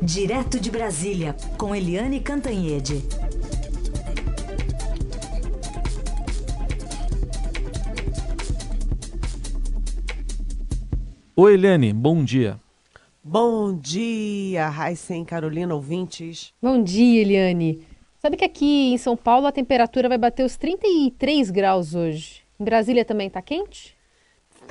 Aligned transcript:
Direto 0.00 0.60
de 0.60 0.70
Brasília, 0.70 1.34
com 1.58 1.74
Eliane 1.74 2.20
Cantanhede. 2.20 3.02
Oi, 11.34 11.54
Eliane, 11.54 11.92
bom 11.92 12.22
dia. 12.22 12.60
Bom 13.24 13.76
dia, 13.76 14.68
Raíssen 14.68 15.24
Carolina, 15.24 15.74
ouvintes. 15.74 16.54
Bom 16.62 16.80
dia, 16.80 17.20
Eliane. 17.20 17.82
Sabe 18.20 18.36
que 18.36 18.44
aqui 18.44 18.92
em 18.92 18.98
São 18.98 19.16
Paulo 19.16 19.48
a 19.48 19.52
temperatura 19.52 20.08
vai 20.08 20.16
bater 20.16 20.44
os 20.44 20.56
33 20.56 21.50
graus 21.50 21.96
hoje. 21.96 22.42
Em 22.58 22.64
Brasília 22.64 23.04
também 23.04 23.28
tá 23.28 23.42
quente? 23.42 23.97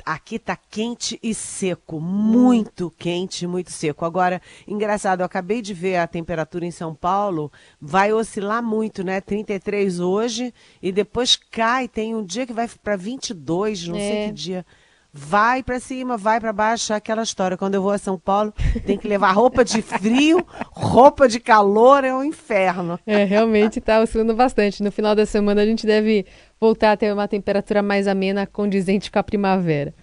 Aqui 0.04 0.38
tá 0.38 0.56
quente 0.56 1.18
e 1.22 1.34
seco, 1.34 2.00
muito 2.00 2.92
quente, 2.98 3.46
muito 3.46 3.70
seco. 3.70 4.04
Agora, 4.04 4.40
engraçado, 4.66 5.20
eu 5.20 5.26
acabei 5.26 5.62
de 5.62 5.74
ver 5.74 5.96
a 5.96 6.06
temperatura 6.06 6.64
em 6.64 6.70
São 6.70 6.94
Paulo, 6.94 7.50
vai 7.80 8.12
oscilar 8.12 8.62
muito, 8.62 9.04
né? 9.04 9.20
33 9.20 10.00
hoje 10.00 10.52
e 10.82 10.90
depois 10.92 11.36
cai, 11.36 11.88
tem 11.88 12.14
um 12.14 12.24
dia 12.24 12.46
que 12.46 12.52
vai 12.52 12.68
para 12.82 12.96
22, 12.96 13.88
não 13.88 13.96
é. 13.96 14.00
sei 14.00 14.26
que 14.26 14.32
dia 14.32 14.66
vai 15.12 15.62
para 15.62 15.80
cima, 15.80 16.16
vai 16.16 16.38
para 16.38 16.52
baixo, 16.52 16.92
aquela 16.92 17.22
história. 17.22 17.56
Quando 17.56 17.74
eu 17.74 17.82
vou 17.82 17.90
a 17.90 17.98
São 17.98 18.18
Paulo, 18.18 18.52
tem 18.86 18.98
que 18.98 19.08
levar 19.08 19.32
roupa 19.32 19.64
de 19.64 19.82
frio, 19.82 20.46
roupa 20.70 21.28
de 21.28 21.40
calor, 21.40 22.04
é 22.04 22.14
um 22.14 22.22
inferno. 22.22 22.98
É, 23.06 23.24
realmente 23.24 23.78
está 23.78 24.00
oscilando 24.00 24.34
bastante. 24.34 24.82
No 24.82 24.92
final 24.92 25.14
da 25.14 25.26
semana 25.26 25.62
a 25.62 25.66
gente 25.66 25.86
deve 25.86 26.26
voltar 26.60 26.92
a 26.92 26.96
ter 26.96 27.12
uma 27.12 27.28
temperatura 27.28 27.82
mais 27.82 28.06
amena, 28.06 28.46
condizente 28.46 29.10
com 29.10 29.18
a 29.18 29.22
primavera. 29.22 29.94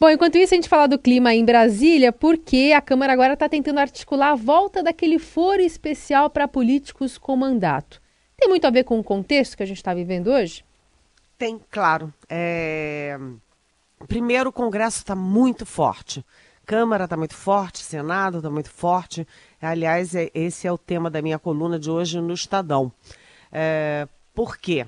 Bom, 0.00 0.08
enquanto 0.08 0.36
isso, 0.36 0.54
a 0.54 0.56
gente 0.56 0.68
fala 0.68 0.86
do 0.86 0.98
clima 0.98 1.34
em 1.34 1.44
Brasília, 1.44 2.12
porque 2.12 2.72
a 2.76 2.80
Câmara 2.80 3.12
agora 3.12 3.32
está 3.32 3.48
tentando 3.48 3.80
articular 3.80 4.30
a 4.30 4.36
volta 4.36 4.80
daquele 4.82 5.18
foro 5.18 5.60
especial 5.60 6.30
para 6.30 6.46
políticos 6.46 7.18
com 7.18 7.36
mandato. 7.36 8.00
Tem 8.38 8.48
muito 8.48 8.64
a 8.64 8.70
ver 8.70 8.84
com 8.84 9.00
o 9.00 9.04
contexto 9.04 9.56
que 9.56 9.62
a 9.64 9.66
gente 9.66 9.78
está 9.78 9.92
vivendo 9.92 10.28
hoje? 10.28 10.64
Tem, 11.36 11.60
claro. 11.70 12.14
É... 12.28 13.18
Primeiro, 14.06 14.50
o 14.50 14.52
Congresso 14.52 14.98
está 14.98 15.16
muito 15.16 15.66
forte. 15.66 16.24
Câmara 16.64 17.04
está 17.04 17.16
muito 17.16 17.34
forte, 17.34 17.78
Senado 17.78 18.38
está 18.38 18.50
muito 18.50 18.70
forte. 18.70 19.26
Aliás, 19.60 20.14
é, 20.14 20.30
esse 20.32 20.66
é 20.68 20.72
o 20.72 20.78
tema 20.78 21.10
da 21.10 21.20
minha 21.20 21.38
coluna 21.38 21.78
de 21.78 21.90
hoje 21.90 22.20
no 22.20 22.34
Estadão. 22.34 22.92
É, 23.50 24.06
por 24.34 24.56
quê? 24.58 24.86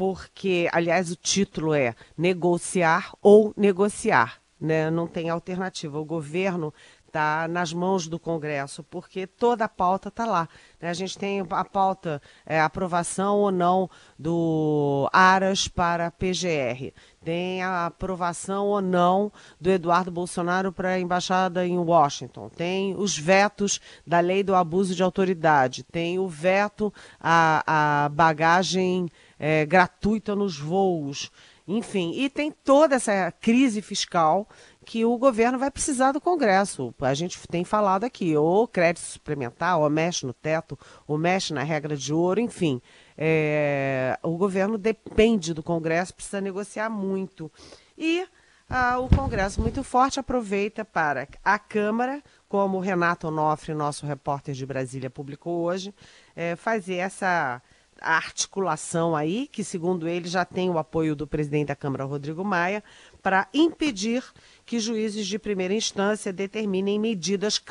Porque, 0.00 0.66
aliás, 0.72 1.10
o 1.10 1.14
título 1.14 1.74
é 1.74 1.94
Negociar 2.16 3.12
ou 3.20 3.52
Negociar. 3.54 4.40
Né? 4.58 4.90
Não 4.90 5.06
tem 5.06 5.28
alternativa. 5.28 6.00
O 6.00 6.06
governo 6.06 6.72
está 7.06 7.46
nas 7.46 7.70
mãos 7.70 8.08
do 8.08 8.18
Congresso, 8.18 8.82
porque 8.84 9.26
toda 9.26 9.66
a 9.66 9.68
pauta 9.68 10.08
está 10.08 10.24
lá. 10.24 10.48
Né? 10.80 10.88
A 10.88 10.94
gente 10.94 11.18
tem 11.18 11.44
a 11.50 11.64
pauta, 11.66 12.22
é, 12.46 12.58
aprovação 12.58 13.40
ou 13.40 13.50
não 13.50 13.90
do 14.18 15.06
Aras 15.12 15.68
para 15.68 16.10
PGR, 16.10 16.94
tem 17.22 17.62
a 17.62 17.84
aprovação 17.86 18.68
ou 18.68 18.80
não 18.80 19.30
do 19.60 19.70
Eduardo 19.70 20.10
Bolsonaro 20.10 20.72
para 20.72 20.90
a 20.90 21.00
embaixada 21.00 21.66
em 21.66 21.76
Washington, 21.76 22.48
tem 22.48 22.94
os 22.96 23.18
vetos 23.18 23.80
da 24.06 24.20
lei 24.20 24.42
do 24.42 24.54
abuso 24.54 24.94
de 24.94 25.02
autoridade, 25.02 25.82
tem 25.82 26.18
o 26.18 26.26
veto 26.26 26.90
à, 27.20 28.04
à 28.04 28.08
bagagem 28.08 29.10
é, 29.40 29.64
gratuita 29.64 30.36
nos 30.36 30.58
voos. 30.58 31.32
Enfim, 31.66 32.12
e 32.14 32.28
tem 32.28 32.50
toda 32.50 32.96
essa 32.96 33.32
crise 33.32 33.80
fiscal 33.80 34.46
que 34.84 35.04
o 35.04 35.16
governo 35.16 35.58
vai 35.58 35.70
precisar 35.70 36.12
do 36.12 36.20
Congresso. 36.20 36.92
A 37.00 37.14
gente 37.14 37.38
tem 37.48 37.64
falado 37.64 38.04
aqui, 38.04 38.36
ou 38.36 38.66
crédito 38.66 39.04
suplementar, 39.04 39.78
ou 39.78 39.88
mexe 39.88 40.26
no 40.26 40.32
teto, 40.32 40.78
ou 41.06 41.16
mexe 41.16 41.54
na 41.54 41.62
regra 41.62 41.96
de 41.96 42.12
ouro, 42.12 42.40
enfim. 42.40 42.82
É, 43.16 44.18
o 44.22 44.36
governo 44.36 44.76
depende 44.76 45.54
do 45.54 45.62
Congresso, 45.62 46.14
precisa 46.14 46.40
negociar 46.40 46.90
muito. 46.90 47.50
E 47.96 48.26
ah, 48.68 48.98
o 48.98 49.08
Congresso, 49.08 49.60
muito 49.60 49.82
forte, 49.82 50.20
aproveita 50.20 50.84
para 50.84 51.26
a 51.44 51.58
Câmara, 51.58 52.22
como 52.48 52.78
o 52.78 52.80
Renato 52.80 53.28
Onofre, 53.28 53.74
nosso 53.74 54.06
repórter 54.06 54.54
de 54.54 54.66
Brasília, 54.66 55.10
publicou 55.10 55.62
hoje, 55.62 55.94
é, 56.34 56.56
fazer 56.56 56.96
essa 56.96 57.62
articulação 58.00 59.14
aí, 59.14 59.46
que 59.46 59.62
segundo 59.62 60.08
ele 60.08 60.28
já 60.28 60.44
tem 60.44 60.70
o 60.70 60.78
apoio 60.78 61.14
do 61.14 61.26
presidente 61.26 61.68
da 61.68 61.76
Câmara, 61.76 62.04
Rodrigo 62.04 62.44
Maia, 62.44 62.82
para 63.22 63.48
impedir 63.52 64.24
que 64.64 64.80
juízes 64.80 65.26
de 65.26 65.38
primeira 65.38 65.74
instância 65.74 66.32
determinem 66.32 66.98
medidas 66.98 67.62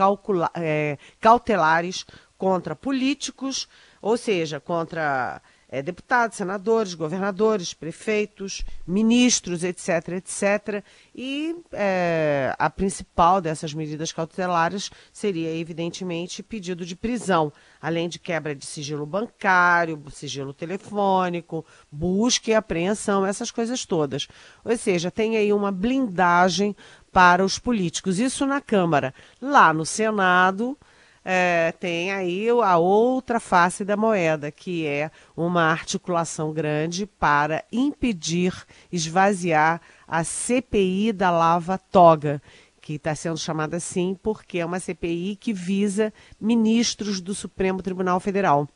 é, 0.55 0.97
cautelares 1.19 2.05
contra 2.37 2.75
políticos, 2.75 3.67
ou 4.01 4.15
seja, 4.15 4.59
contra 4.59 5.41
é, 5.71 5.83
deputados, 5.83 6.35
senadores, 6.35 6.95
governadores, 6.95 7.75
prefeitos, 7.75 8.65
ministros, 8.87 9.63
etc., 9.63 10.09
etc. 10.17 10.83
E 11.15 11.55
é, 11.71 12.55
a 12.57 12.69
principal 12.69 13.39
dessas 13.39 13.73
medidas 13.73 14.11
cautelares 14.11 14.89
seria, 15.13 15.55
evidentemente, 15.55 16.41
pedido 16.41 16.83
de 16.85 16.95
prisão, 16.95 17.53
além 17.79 18.09
de 18.09 18.17
quebra 18.17 18.55
de 18.55 18.65
sigilo 18.65 19.05
bancário, 19.05 20.01
sigilo 20.11 20.53
telefônico, 20.53 21.63
busca 21.91 22.49
e 22.49 22.55
apreensão, 22.55 23.23
essas 23.23 23.51
coisas 23.51 23.85
todas. 23.85 24.27
Ou 24.65 24.75
seja, 24.75 25.11
tem 25.11 25.37
aí 25.37 25.53
uma 25.53 25.71
blindagem 25.71 26.75
para 27.11 27.45
os 27.45 27.59
políticos. 27.59 28.17
Isso 28.17 28.45
na 28.45 28.59
Câmara. 28.59 29.13
Lá 29.39 29.71
no 29.71 29.85
Senado 29.85 30.77
é, 31.23 31.73
tem 31.79 32.11
aí 32.11 32.47
a 32.49 32.77
outra 32.77 33.39
face 33.39 33.83
da 33.83 33.97
moeda, 33.97 34.51
que 34.51 34.85
é 34.85 35.11
uma 35.35 35.63
articulação 35.63 36.53
grande 36.53 37.05
para 37.05 37.63
impedir, 37.71 38.53
esvaziar 38.91 39.81
a 40.07 40.23
CPI 40.23 41.11
da 41.13 41.29
Lava 41.29 41.77
Toga, 41.77 42.41
que 42.81 42.93
está 42.93 43.13
sendo 43.13 43.37
chamada 43.37 43.77
assim 43.77 44.17
porque 44.21 44.59
é 44.59 44.65
uma 44.65 44.79
CPI 44.79 45.35
que 45.35 45.53
visa 45.53 46.11
ministros 46.39 47.21
do 47.21 47.35
Supremo 47.35 47.81
Tribunal 47.81 48.19
Federal. 48.19 48.67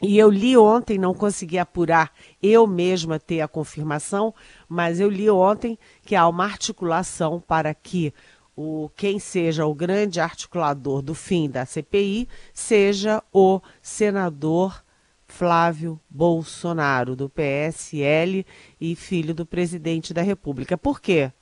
E 0.00 0.18
eu 0.18 0.28
li 0.28 0.56
ontem, 0.56 0.98
não 0.98 1.14
consegui 1.14 1.58
apurar 1.58 2.12
eu 2.42 2.66
mesma 2.66 3.20
ter 3.20 3.40
a 3.40 3.46
confirmação, 3.46 4.34
mas 4.68 4.98
eu 4.98 5.08
li 5.08 5.30
ontem 5.30 5.78
que 6.04 6.16
há 6.16 6.26
uma 6.26 6.44
articulação 6.44 7.38
para 7.38 7.72
que 7.72 8.12
o 8.56 8.90
quem 8.96 9.18
seja 9.18 9.66
o 9.66 9.74
grande 9.74 10.20
articulador 10.20 11.02
do 11.02 11.14
fim 11.14 11.48
da 11.48 11.64
CPI 11.64 12.28
seja 12.52 13.22
o 13.32 13.60
senador 13.80 14.82
Flávio 15.26 15.98
Bolsonaro, 16.10 17.16
do 17.16 17.28
PSL 17.28 18.44
e 18.78 18.94
filho 18.94 19.34
do 19.34 19.46
presidente 19.46 20.12
da 20.12 20.20
República. 20.20 20.76
Por 20.76 21.00
quê? 21.00 21.32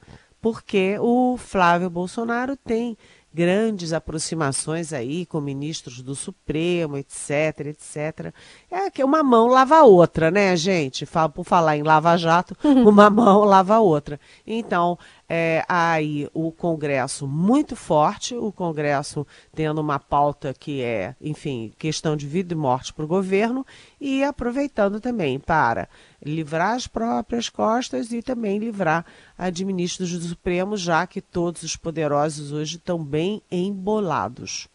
Porque 0.41 0.97
o 1.01 1.37
Flávio 1.37 1.91
Bolsonaro 1.91 2.57
tem 2.57 2.97
grandes 3.33 3.93
aproximações 3.93 4.93
aí 4.93 5.25
com 5.25 5.41
ministros 5.41 6.03
do 6.03 6.15
Supremo, 6.15 6.97
etc, 6.97 7.67
etc. 7.67 8.35
É 8.71 8.91
que 8.91 9.05
uma 9.05 9.23
mão 9.23 9.47
lava 9.47 9.77
a 9.77 9.85
outra, 9.85 10.31
né, 10.31 10.57
gente? 10.57 11.07
Por 11.35 11.45
falar 11.45 11.77
em 11.77 11.83
lava-jato, 11.83 12.57
uma 12.65 13.09
mão 13.09 13.45
lava 13.45 13.77
a 13.77 13.81
outra. 13.81 14.19
Então, 14.47 14.99
é, 15.33 15.65
aí 15.69 16.29
o 16.35 16.51
Congresso 16.51 17.25
muito 17.25 17.77
forte, 17.77 18.35
o 18.35 18.51
Congresso 18.51 19.25
tendo 19.55 19.81
uma 19.81 20.01
pauta 20.01 20.53
que 20.53 20.83
é, 20.83 21.15
enfim, 21.21 21.73
questão 21.79 22.17
de 22.17 22.27
vida 22.27 22.53
e 22.53 22.57
morte 22.57 22.93
para 22.93 23.05
o 23.05 23.09
governo, 23.09 23.65
e 24.01 24.25
aproveitando 24.25 25.01
também 25.01 25.39
para 25.39 25.89
livrar 26.21 26.75
as 26.75 26.89
próprias 26.89 27.49
costas 27.49 28.11
e 28.11 28.21
também 28.23 28.59
livrar 28.59 29.07
a 29.39 29.51
de 29.51 29.65
ministros 29.65 30.11
do 30.19 30.25
Supremo, 30.25 30.77
já 30.77 31.07
que 31.07 31.21
todos 31.21 31.63
os 31.63 31.77
poderosos 31.77 32.51
hoje 32.51 32.79
estão 32.79 32.99
bem 33.03 33.41
embolados. 33.53 34.69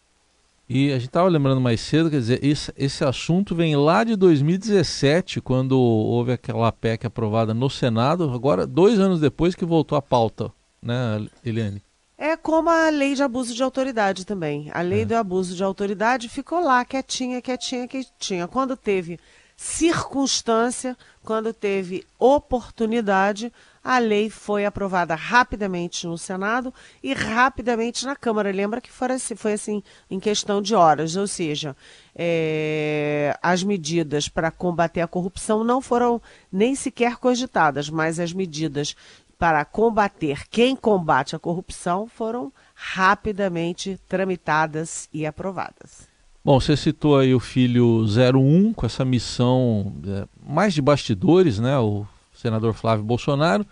E 0.68 0.90
a 0.90 0.94
gente 0.94 1.06
estava 1.06 1.28
lembrando 1.28 1.60
mais 1.60 1.80
cedo, 1.80 2.10
quer 2.10 2.18
dizer, 2.18 2.44
esse, 2.44 2.72
esse 2.76 3.04
assunto 3.04 3.54
vem 3.54 3.76
lá 3.76 4.02
de 4.02 4.16
2017, 4.16 5.40
quando 5.40 5.78
houve 5.78 6.32
aquela 6.32 6.72
PEC 6.72 7.06
aprovada 7.06 7.54
no 7.54 7.70
Senado, 7.70 8.28
agora 8.34 8.66
dois 8.66 8.98
anos 8.98 9.20
depois 9.20 9.54
que 9.54 9.64
voltou 9.64 9.96
à 9.96 10.02
pauta, 10.02 10.52
né, 10.82 11.24
Eliane? 11.44 11.80
É 12.18 12.36
como 12.36 12.68
a 12.68 12.88
lei 12.88 13.14
de 13.14 13.22
abuso 13.22 13.54
de 13.54 13.62
autoridade 13.62 14.24
também. 14.24 14.70
A 14.72 14.80
lei 14.80 15.02
é. 15.02 15.04
do 15.04 15.14
abuso 15.14 15.54
de 15.54 15.62
autoridade 15.62 16.28
ficou 16.28 16.60
lá, 16.60 16.84
quietinha, 16.84 17.40
quietinha, 17.42 17.86
quietinha. 17.86 18.48
Quando 18.48 18.76
teve 18.76 19.20
circunstância, 19.56 20.96
quando 21.22 21.52
teve 21.52 22.04
oportunidade, 22.18 23.52
a 23.86 23.98
lei 23.98 24.28
foi 24.28 24.64
aprovada 24.64 25.14
rapidamente 25.14 26.08
no 26.08 26.18
Senado 26.18 26.74
e 27.00 27.14
rapidamente 27.14 28.04
na 28.04 28.16
Câmara. 28.16 28.50
Lembra 28.50 28.80
que 28.80 28.90
foi 28.90 29.12
assim, 29.12 29.36
foi 29.36 29.52
assim 29.52 29.80
em 30.10 30.18
questão 30.18 30.60
de 30.60 30.74
horas, 30.74 31.14
ou 31.14 31.28
seja, 31.28 31.76
é, 32.12 33.38
as 33.40 33.62
medidas 33.62 34.28
para 34.28 34.50
combater 34.50 35.02
a 35.02 35.06
corrupção 35.06 35.62
não 35.62 35.80
foram 35.80 36.20
nem 36.50 36.74
sequer 36.74 37.16
cogitadas, 37.18 37.88
mas 37.88 38.18
as 38.18 38.32
medidas 38.32 38.96
para 39.38 39.64
combater 39.64 40.48
quem 40.50 40.74
combate 40.74 41.36
a 41.36 41.38
corrupção 41.38 42.08
foram 42.08 42.52
rapidamente 42.74 44.00
tramitadas 44.08 45.08
e 45.12 45.24
aprovadas. 45.24 46.08
Bom, 46.44 46.58
você 46.58 46.76
citou 46.76 47.16
aí 47.16 47.32
o 47.32 47.40
filho 47.40 48.04
01 48.04 48.72
com 48.72 48.84
essa 48.84 49.04
missão 49.04 49.92
é, 50.04 50.26
mais 50.44 50.74
de 50.74 50.82
bastidores, 50.82 51.60
né? 51.60 51.78
O 51.78 52.04
senador 52.34 52.74
Flávio 52.74 53.04
Bolsonaro. 53.04 53.64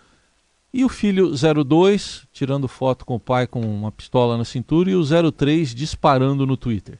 E 0.77 0.83
o 0.83 0.89
filho 0.89 1.31
02 1.31 2.27
tirando 2.33 2.67
foto 2.67 3.05
com 3.05 3.15
o 3.15 3.19
pai 3.19 3.47
com 3.47 3.61
uma 3.61 3.93
pistola 3.93 4.37
na 4.37 4.43
cintura 4.43 4.89
e 4.89 4.95
o 4.97 5.31
03 5.31 5.73
disparando 5.73 6.45
no 6.45 6.57
Twitter. 6.57 6.99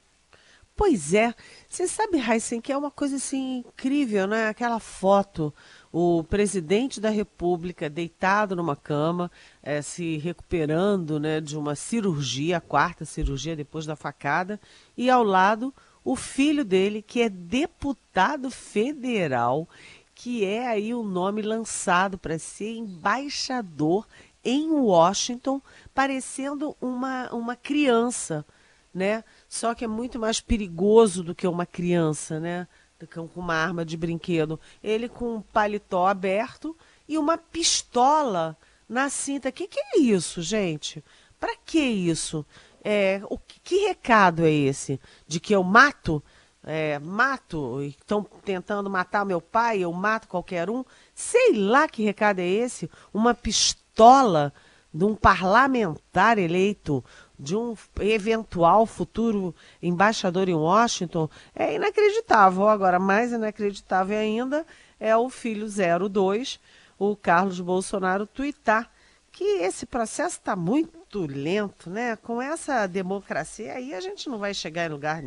Pois 0.77 1.13
é. 1.13 1.35
Você 1.67 1.85
sabe, 1.85 2.17
Heisen, 2.17 2.61
que 2.61 2.71
é 2.71 2.77
uma 2.77 2.89
coisa 2.89 3.17
assim 3.17 3.65
incrível, 3.67 4.27
né? 4.27 4.47
Aquela 4.47 4.79
foto, 4.79 5.53
o 5.91 6.23
presidente 6.23 7.01
da 7.01 7.09
República 7.09 7.89
deitado 7.89 8.55
numa 8.55 8.77
cama, 8.77 9.29
é, 9.61 9.81
se 9.81 10.15
recuperando 10.19 11.19
né, 11.19 11.41
de 11.41 11.57
uma 11.57 11.75
cirurgia, 11.75 12.55
a 12.55 12.61
quarta 12.61 13.03
cirurgia 13.03 13.57
depois 13.57 13.85
da 13.85 13.97
facada, 13.97 14.57
e 14.95 15.09
ao 15.09 15.21
lado 15.21 15.73
o 16.05 16.15
filho 16.15 16.63
dele, 16.63 17.01
que 17.01 17.19
é 17.19 17.27
deputado 17.27 18.51
federal, 18.51 19.67
que 20.15 20.45
é 20.45 20.67
aí 20.67 20.93
o 20.93 21.03
nome 21.03 21.41
lançado 21.41 22.17
para 22.17 22.39
ser 22.39 22.73
embaixador 22.77 24.07
em 24.43 24.71
Washington, 24.71 25.61
parecendo 25.93 26.75
uma, 26.79 27.29
uma 27.33 27.55
criança, 27.55 28.45
né? 28.93 29.23
Só 29.49 29.75
que 29.75 29.83
é 29.83 29.87
muito 29.87 30.17
mais 30.17 30.39
perigoso 30.39 31.21
do 31.21 31.35
que 31.35 31.45
uma 31.45 31.65
criança, 31.65 32.39
né? 32.39 32.67
Com 33.13 33.29
uma 33.35 33.55
arma 33.55 33.83
de 33.83 33.97
brinquedo. 33.97 34.59
Ele 34.81 35.09
com 35.09 35.35
um 35.35 35.41
paletó 35.41 36.07
aberto 36.07 36.75
e 37.07 37.17
uma 37.17 37.37
pistola 37.37 38.57
na 38.87 39.09
cinta. 39.09 39.49
O 39.49 39.51
que, 39.51 39.67
que 39.67 39.79
é 39.79 39.99
isso, 39.99 40.41
gente? 40.41 41.03
Para 41.39 41.57
que 41.57 41.79
isso? 41.79 42.45
É, 42.83 43.21
o 43.29 43.37
que, 43.37 43.59
que, 43.59 43.87
recado 43.87 44.45
é 44.45 44.51
esse? 44.51 44.99
De 45.27 45.39
que 45.39 45.53
eu 45.53 45.63
mato? 45.63 46.23
É, 46.65 46.97
mato? 46.97 47.81
Estão 47.83 48.23
tentando 48.43 48.89
matar 48.89 49.23
meu 49.23 49.39
pai? 49.39 49.79
Eu 49.79 49.93
mato 49.93 50.27
qualquer 50.27 50.69
um? 50.69 50.83
Sei 51.13 51.53
lá 51.53 51.87
que 51.87 52.03
recado 52.03 52.39
é 52.39 52.47
esse. 52.47 52.89
Uma 53.13 53.35
pistola 53.35 54.51
de 54.91 55.03
um 55.05 55.13
parlamentar 55.13 56.37
eleito 56.39 57.03
de 57.37 57.55
um 57.55 57.75
eventual 57.99 58.85
futuro 58.85 59.53
embaixador 59.83 60.49
em 60.49 60.55
Washington 60.55 61.29
é 61.53 61.75
inacreditável. 61.75 62.67
Agora, 62.67 62.97
mais 62.97 63.31
inacreditável 63.31 64.17
ainda 64.17 64.65
é 64.99 65.15
o 65.15 65.29
filho 65.29 65.67
02, 66.09 66.59
o 66.97 67.15
Carlos 67.15 67.59
Bolsonaro, 67.59 68.25
tuitar 68.25 68.89
que 69.35 69.43
esse 69.43 69.85
processo 69.85 70.37
está 70.37 70.55
muito 70.55 71.25
lento, 71.25 71.89
né? 71.89 72.15
Com 72.15 72.41
essa 72.41 72.87
democracia 72.87 73.73
aí 73.73 73.93
a 73.93 73.99
gente 73.99 74.29
não 74.29 74.37
vai 74.39 74.53
chegar 74.53 74.85
em 74.85 74.93
lugar 74.93 75.21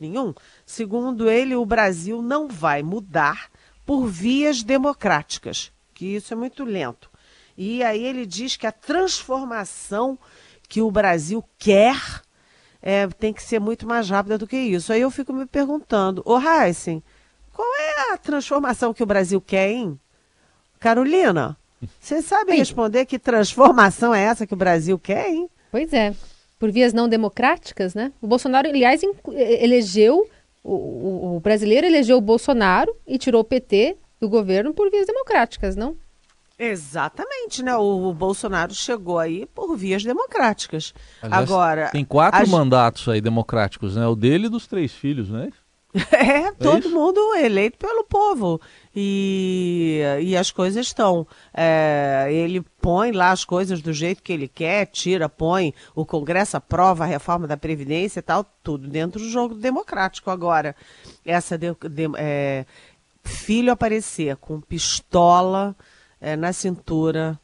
nenhum. 0.00 0.34
Segundo 0.66 1.30
ele, 1.30 1.54
o 1.54 1.64
Brasil 1.64 2.20
não 2.20 2.48
vai 2.48 2.82
mudar 2.82 3.48
por 3.86 4.08
vias 4.08 4.64
democráticas, 4.64 5.70
que 5.94 6.16
isso 6.16 6.34
é 6.34 6.36
muito 6.36 6.64
lento. 6.64 7.08
E 7.56 7.80
aí 7.84 8.04
ele 8.04 8.26
diz 8.26 8.56
que 8.56 8.66
a 8.66 8.72
transformação 8.72 10.18
que 10.68 10.82
o 10.82 10.90
Brasil 10.90 11.44
quer 11.56 11.96
é, 12.82 13.06
tem 13.06 13.32
que 13.32 13.42
ser 13.42 13.60
muito 13.60 13.86
mais 13.86 14.10
rápida 14.10 14.36
do 14.36 14.48
que 14.48 14.56
isso. 14.56 14.92
Aí 14.92 15.02
eu 15.02 15.12
fico 15.12 15.32
me 15.32 15.46
perguntando, 15.46 16.24
ô 16.26 16.40
Heisen, 16.40 17.04
qual 17.52 17.68
é 17.76 18.14
a 18.14 18.18
transformação 18.18 18.92
que 18.92 19.02
o 19.04 19.06
Brasil 19.06 19.40
quer, 19.40 19.70
hein? 19.70 20.00
Carolina, 20.80 21.56
você 22.00 22.22
sabe 22.22 22.52
Sim. 22.52 22.58
responder 22.58 23.04
que 23.06 23.18
transformação 23.18 24.14
é 24.14 24.22
essa 24.22 24.46
que 24.46 24.54
o 24.54 24.56
Brasil 24.56 24.98
quer, 24.98 25.28
hein? 25.28 25.48
Pois 25.70 25.92
é. 25.92 26.14
Por 26.58 26.70
vias 26.70 26.92
não 26.92 27.08
democráticas, 27.08 27.94
né? 27.94 28.12
O 28.22 28.26
Bolsonaro, 28.26 28.68
aliás, 28.68 29.02
elegeu, 29.32 30.28
o, 30.62 31.36
o 31.36 31.40
brasileiro 31.40 31.86
elegeu 31.86 32.16
o 32.16 32.22
Bolsonaro 32.22 32.94
e 33.06 33.18
tirou 33.18 33.40
o 33.40 33.44
PT 33.44 33.96
do 34.20 34.28
governo 34.28 34.72
por 34.72 34.90
vias 34.90 35.06
democráticas, 35.06 35.76
não? 35.76 35.96
Exatamente, 36.58 37.62
né? 37.62 37.74
O, 37.76 38.12
Bolsonaro 38.12 38.72
chegou 38.72 39.18
aí 39.18 39.44
por 39.46 39.76
vias 39.76 40.04
democráticas. 40.04 40.94
Aliás, 41.20 41.42
Agora. 41.42 41.88
Tem 41.90 42.04
quatro 42.04 42.42
a... 42.42 42.46
mandatos 42.46 43.08
aí 43.08 43.20
democráticos, 43.20 43.96
né? 43.96 44.06
O 44.06 44.14
dele 44.14 44.46
e 44.46 44.48
dos 44.48 44.66
três 44.66 44.92
filhos, 44.92 45.28
né? 45.28 45.50
É, 46.12 46.48
é 46.48 46.52
todo 46.52 46.90
mundo 46.90 47.20
eleito 47.36 47.78
pelo 47.78 48.04
povo. 48.04 48.60
E, 48.94 50.00
e 50.20 50.36
as 50.36 50.50
coisas 50.50 50.86
estão. 50.86 51.26
É, 51.52 52.28
ele 52.30 52.60
põe 52.80 53.12
lá 53.12 53.30
as 53.30 53.44
coisas 53.44 53.80
do 53.80 53.92
jeito 53.92 54.22
que 54.22 54.32
ele 54.32 54.48
quer, 54.48 54.86
tira, 54.86 55.28
põe, 55.28 55.72
o 55.94 56.04
Congresso 56.04 56.56
aprova 56.56 57.04
a 57.04 57.06
reforma 57.06 57.46
da 57.46 57.56
Previdência 57.56 58.18
e 58.18 58.22
tal, 58.22 58.44
tudo 58.62 58.88
dentro 58.88 59.20
do 59.20 59.28
jogo 59.28 59.54
democrático. 59.54 60.30
Agora, 60.30 60.74
essa 61.24 61.56
de, 61.56 61.68
de, 61.88 62.10
é, 62.16 62.66
filho 63.22 63.72
aparecer 63.72 64.36
com 64.36 64.60
pistola 64.60 65.76
é, 66.20 66.36
na 66.36 66.52
cintura, 66.52 67.38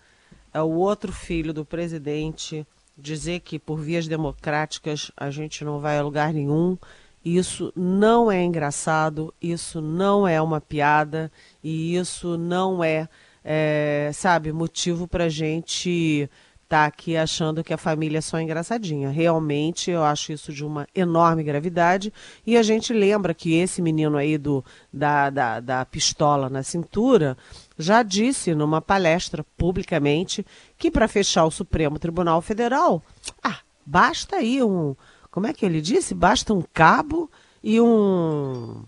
é 0.52 0.60
o 0.60 0.70
outro 0.70 1.12
filho 1.12 1.52
do 1.52 1.64
presidente 1.64 2.66
dizer 2.96 3.40
que 3.40 3.58
por 3.58 3.78
vias 3.80 4.06
democráticas 4.06 5.10
a 5.16 5.30
gente 5.30 5.64
não 5.64 5.80
vai 5.80 5.98
a 5.98 6.02
lugar 6.02 6.32
nenhum. 6.32 6.76
Isso 7.24 7.72
não 7.76 8.30
é 8.30 8.42
engraçado, 8.42 9.32
isso 9.40 9.80
não 9.80 10.26
é 10.26 10.40
uma 10.40 10.60
piada 10.60 11.30
e 11.62 11.94
isso 11.94 12.38
não 12.38 12.82
é, 12.82 13.08
é 13.44 14.10
sabe, 14.14 14.52
motivo 14.52 15.06
para 15.06 15.28
gente 15.28 16.30
tá 16.70 16.86
aqui 16.86 17.16
achando 17.16 17.64
que 17.64 17.74
a 17.74 17.76
família 17.76 18.18
é 18.18 18.20
só 18.20 18.40
engraçadinha. 18.40 19.10
Realmente, 19.10 19.90
eu 19.90 20.04
acho 20.04 20.30
isso 20.32 20.52
de 20.52 20.64
uma 20.64 20.86
enorme 20.94 21.42
gravidade. 21.42 22.12
E 22.46 22.56
a 22.56 22.62
gente 22.62 22.92
lembra 22.92 23.34
que 23.34 23.54
esse 23.54 23.82
menino 23.82 24.16
aí 24.16 24.38
do, 24.38 24.64
da, 24.92 25.30
da, 25.30 25.58
da 25.58 25.84
pistola 25.84 26.48
na 26.48 26.62
cintura 26.62 27.36
já 27.76 28.04
disse 28.04 28.54
numa 28.54 28.80
palestra 28.80 29.44
publicamente 29.58 30.46
que 30.78 30.92
para 30.92 31.08
fechar 31.08 31.44
o 31.44 31.50
Supremo 31.50 31.98
Tribunal 31.98 32.40
Federal, 32.40 33.02
ah, 33.42 33.58
basta 33.84 34.36
aí 34.36 34.62
um. 34.62 34.94
Como 35.30 35.46
é 35.46 35.52
que 35.52 35.64
ele 35.64 35.80
disse? 35.80 36.14
Basta 36.14 36.52
um 36.52 36.62
cabo 36.72 37.30
e 37.62 37.80
um 37.80 38.84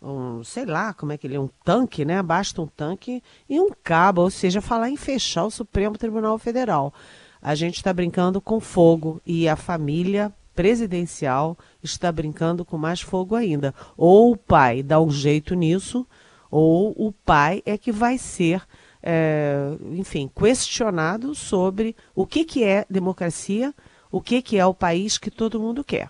um, 0.00 0.44
sei 0.44 0.64
lá, 0.64 0.92
como 0.94 1.12
é 1.12 1.18
que 1.18 1.26
ele 1.26 1.36
é, 1.36 1.40
um 1.40 1.48
tanque, 1.64 2.04
né? 2.04 2.22
Basta 2.22 2.60
um 2.60 2.66
tanque 2.66 3.22
e 3.48 3.58
um 3.58 3.70
cabo, 3.82 4.22
ou 4.22 4.30
seja, 4.30 4.60
falar 4.60 4.90
em 4.90 4.96
fechar 4.96 5.44
o 5.44 5.50
Supremo 5.50 5.98
Tribunal 5.98 6.38
Federal. 6.38 6.92
A 7.40 7.54
gente 7.54 7.76
está 7.76 7.92
brincando 7.92 8.40
com 8.40 8.60
fogo 8.60 9.20
e 9.26 9.48
a 9.48 9.56
família 9.56 10.32
presidencial 10.54 11.56
está 11.82 12.10
brincando 12.10 12.64
com 12.64 12.78
mais 12.78 13.00
fogo 13.00 13.34
ainda. 13.34 13.74
Ou 13.96 14.32
o 14.32 14.36
pai 14.36 14.82
dá 14.82 15.00
um 15.00 15.10
jeito 15.10 15.54
nisso, 15.54 16.06
ou 16.50 16.94
o 16.96 17.12
pai 17.12 17.62
é 17.66 17.76
que 17.76 17.92
vai 17.92 18.16
ser, 18.16 18.62
é, 19.02 19.76
enfim, 19.92 20.30
questionado 20.34 21.34
sobre 21.34 21.94
o 22.14 22.26
que, 22.26 22.44
que 22.44 22.64
é 22.64 22.86
democracia, 22.88 23.74
o 24.16 24.20
que, 24.20 24.40
que 24.40 24.58
é 24.58 24.66
o 24.66 24.74
país 24.74 25.18
que 25.18 25.30
todo 25.30 25.60
mundo 25.60 25.84
quer. 25.84 26.08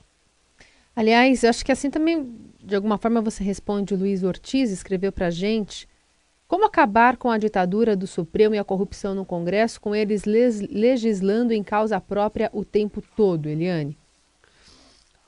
Aliás, 0.94 1.42
eu 1.42 1.50
acho 1.50 1.64
que 1.64 1.72
assim 1.72 1.90
também 1.90 2.34
de 2.66 2.74
alguma 2.74 2.98
forma 2.98 3.20
você 3.20 3.44
responde, 3.44 3.94
o 3.94 3.96
Luiz 3.96 4.24
Ortiz 4.24 4.70
escreveu 4.70 5.12
para 5.12 5.28
a 5.28 5.30
gente, 5.30 5.88
como 6.48 6.64
acabar 6.66 7.16
com 7.16 7.30
a 7.30 7.38
ditadura 7.38 7.94
do 7.94 8.08
Supremo 8.08 8.56
e 8.56 8.58
a 8.58 8.64
corrupção 8.64 9.14
no 9.14 9.24
Congresso, 9.24 9.80
com 9.80 9.94
eles 9.94 10.24
legislando 10.24 11.52
em 11.52 11.62
causa 11.62 12.00
própria 12.00 12.50
o 12.52 12.64
tempo 12.64 13.02
todo, 13.16 13.48
Eliane? 13.48 13.96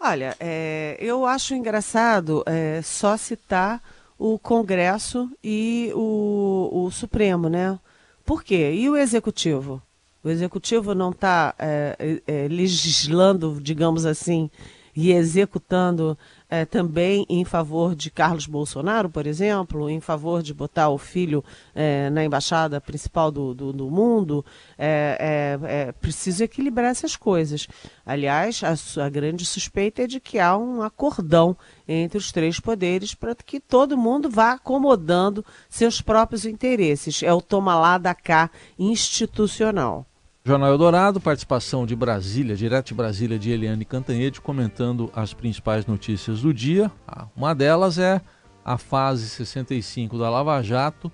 Olha, 0.00 0.36
é, 0.40 0.96
eu 1.00 1.24
acho 1.24 1.54
engraçado 1.54 2.42
é, 2.46 2.80
só 2.82 3.16
citar 3.16 3.82
o 4.18 4.38
Congresso 4.38 5.30
e 5.42 5.92
o, 5.94 6.70
o, 6.72 6.90
Supremo, 6.90 7.48
né? 7.48 7.78
Por 8.24 8.42
quê? 8.42 8.72
E 8.72 8.88
o 8.88 8.96
Executivo? 8.96 9.82
O 10.22 10.28
Executivo 10.28 10.94
não 10.94 11.10
está 11.10 11.54
é, 11.58 12.20
é, 12.26 12.48
legislando, 12.48 13.58
digamos 13.60 14.04
assim, 14.04 14.50
e 14.94 15.12
executando 15.12 16.18
é, 16.50 16.64
também 16.64 17.26
em 17.28 17.44
favor 17.44 17.94
de 17.94 18.10
Carlos 18.10 18.46
Bolsonaro, 18.46 19.10
por 19.10 19.26
exemplo, 19.26 19.90
em 19.90 20.00
favor 20.00 20.42
de 20.42 20.54
botar 20.54 20.88
o 20.88 20.96
filho 20.96 21.44
é, 21.74 22.08
na 22.10 22.24
embaixada 22.24 22.80
principal 22.80 23.30
do, 23.30 23.54
do, 23.54 23.72
do 23.72 23.90
mundo, 23.90 24.44
é, 24.78 25.58
é, 25.62 25.88
é 25.88 25.92
preciso 25.92 26.42
equilibrar 26.42 26.90
essas 26.90 27.16
coisas. 27.16 27.68
Aliás, 28.04 28.62
a, 28.64 29.04
a, 29.04 29.08
grande 29.08 29.44
suspeita 29.44 30.02
é 30.02 30.06
de 30.06 30.20
que 30.20 30.38
há 30.38 30.56
um 30.56 30.82
acordão 30.82 31.56
entre 31.86 32.16
os 32.16 32.32
três 32.32 32.58
poderes 32.58 33.14
para 33.14 33.34
que 33.34 33.60
todo 33.60 33.98
mundo 33.98 34.30
vá 34.30 34.52
acomodando 34.52 35.44
seus 35.68 36.00
próprios 36.00 36.46
interesses. 36.46 37.22
É 37.22 37.32
o 37.32 37.42
toma 37.42 37.78
lá 37.78 37.98
da 37.98 38.14
cá 38.14 38.50
institucional. 38.78 40.06
Jornal 40.48 40.70
Eldorado, 40.70 41.20
participação 41.20 41.84
de 41.84 41.94
Brasília, 41.94 42.56
direto 42.56 42.86
de 42.86 42.94
Brasília, 42.94 43.38
de 43.38 43.50
Eliane 43.50 43.84
Cantanhede, 43.84 44.40
comentando 44.40 45.12
as 45.14 45.34
principais 45.34 45.84
notícias 45.84 46.40
do 46.40 46.54
dia. 46.54 46.90
Ah, 47.06 47.26
uma 47.36 47.54
delas 47.54 47.98
é 47.98 48.18
a 48.64 48.78
fase 48.78 49.28
65 49.28 50.16
da 50.16 50.30
Lava 50.30 50.62
Jato, 50.62 51.12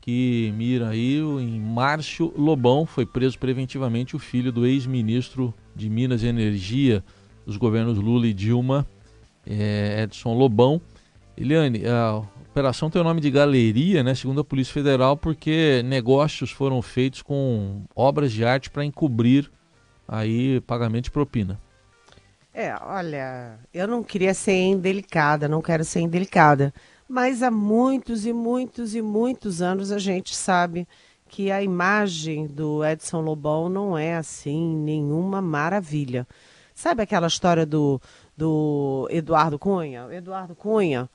que 0.00 0.54
mira 0.56 0.90
aí 0.90 1.18
em 1.18 1.58
Márcio 1.58 2.32
Lobão, 2.38 2.86
foi 2.86 3.04
preso 3.04 3.36
preventivamente 3.36 4.14
o 4.14 4.18
filho 4.20 4.52
do 4.52 4.64
ex-ministro 4.64 5.52
de 5.74 5.90
Minas 5.90 6.22
e 6.22 6.28
Energia 6.28 7.02
dos 7.44 7.56
governos 7.56 7.98
Lula 7.98 8.28
e 8.28 8.32
Dilma, 8.32 8.86
é, 9.44 10.04
Edson 10.04 10.34
Lobão. 10.34 10.80
Eliane, 11.36 11.82
a 11.84 12.22
operação 12.58 12.90
tem 12.90 13.00
o 13.00 13.04
nome 13.04 13.20
de 13.20 13.30
galeria, 13.30 14.02
né, 14.02 14.16
segundo 14.16 14.40
a 14.40 14.44
Polícia 14.44 14.74
Federal, 14.74 15.16
porque 15.16 15.80
negócios 15.84 16.50
foram 16.50 16.82
feitos 16.82 17.22
com 17.22 17.84
obras 17.94 18.32
de 18.32 18.44
arte 18.44 18.68
para 18.68 18.84
encobrir 18.84 19.48
aí 20.08 20.60
pagamento 20.62 21.04
de 21.04 21.10
propina. 21.12 21.60
É, 22.52 22.74
olha, 22.82 23.60
eu 23.72 23.86
não 23.86 24.02
queria 24.02 24.34
ser 24.34 24.60
indelicada, 24.60 25.46
não 25.46 25.62
quero 25.62 25.84
ser 25.84 26.00
indelicada, 26.00 26.74
mas 27.08 27.44
há 27.44 27.50
muitos 27.50 28.26
e 28.26 28.32
muitos 28.32 28.92
e 28.96 29.00
muitos 29.00 29.62
anos 29.62 29.92
a 29.92 29.98
gente 29.98 30.34
sabe 30.34 30.88
que 31.28 31.52
a 31.52 31.62
imagem 31.62 32.48
do 32.48 32.84
Edson 32.84 33.20
Lobão 33.20 33.68
não 33.68 33.96
é 33.96 34.16
assim 34.16 34.74
nenhuma 34.78 35.40
maravilha. 35.40 36.26
Sabe 36.74 37.04
aquela 37.04 37.28
história 37.28 37.64
do, 37.64 38.00
do 38.36 39.06
Eduardo 39.12 39.60
Cunha? 39.60 40.08
Eduardo 40.10 40.56
Cunha 40.56 41.08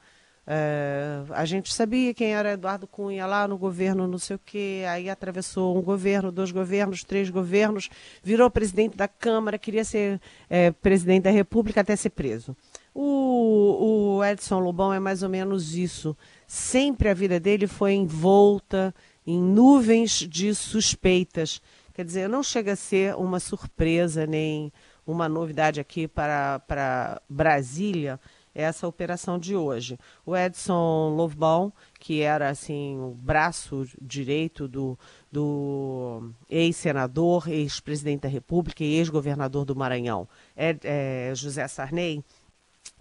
é, 0.46 1.24
a 1.30 1.46
gente 1.46 1.74
sabia 1.74 2.14
quem 2.14 2.34
era 2.34 2.52
Eduardo 2.54 2.86
Cunha 2.86 3.26
lá 3.26 3.48
no 3.48 3.58
governo, 3.58 4.08
não 4.08 4.18
sei 4.18 4.36
o 4.36 4.42
quê, 4.44 4.84
aí 4.90 5.10
atravessou 5.10 5.78
um 5.78 5.82
governo, 5.82 6.32
dois 6.32 6.52
governos, 6.52 7.04
três 7.04 7.30
governos, 7.30 7.90
virou 8.22 8.50
presidente 8.52 8.98
da 8.98 9.08
Câmara, 9.08 9.58
queria 9.58 9.86
ser 9.86 10.20
é, 10.50 10.72
presidente 10.72 11.24
da 11.24 11.32
República 11.32 11.82
até 11.82 11.96
ser 11.96 12.10
preso. 12.10 12.56
O, 12.94 14.18
o 14.18 14.24
Edson 14.24 14.60
Lobão 14.60 14.94
é 14.94 15.00
mais 15.00 15.24
ou 15.24 15.30
menos 15.30 15.76
isso. 15.76 16.16
Sempre 16.46 17.10
a 17.10 17.14
vida 17.14 17.40
dele 17.40 17.66
foi 17.66 17.94
envolta 17.94 18.94
em 19.26 19.42
nuvens 19.42 20.12
de 20.12 20.54
suspeitas. 20.54 21.62
Quer 21.94 22.06
dizer, 22.06 22.28
não 22.28 22.44
chega 22.44 22.74
a 22.74 22.76
ser 22.76 23.16
uma 23.16 23.40
surpresa 23.40 24.28
nem 24.28 24.72
uma 25.08 25.28
novidade 25.28 25.80
aqui 25.80 26.08
para, 26.08 26.60
para 26.60 27.22
Brasília 27.30 28.20
essa 28.54 28.88
operação 28.88 29.40
de 29.40 29.56
hoje. 29.56 29.98
O 30.26 30.36
Edson 30.36 31.14
Lovebaum, 31.16 31.72
que 32.00 32.22
era 32.22 32.50
assim 32.50 33.00
o 33.00 33.12
braço 33.12 33.86
direito 34.02 34.68
do, 34.68 34.98
do 35.32 36.32
ex-senador, 36.50 37.50
ex-presidente 37.50 38.22
da 38.22 38.30
República 38.30 38.84
e 38.84 38.96
ex-governador 38.96 39.66
do 39.66 39.76
Maranhão, 39.76 40.28
é, 40.56 40.78
é, 40.84 41.36
José 41.36 41.68
Sarney, 41.68 42.24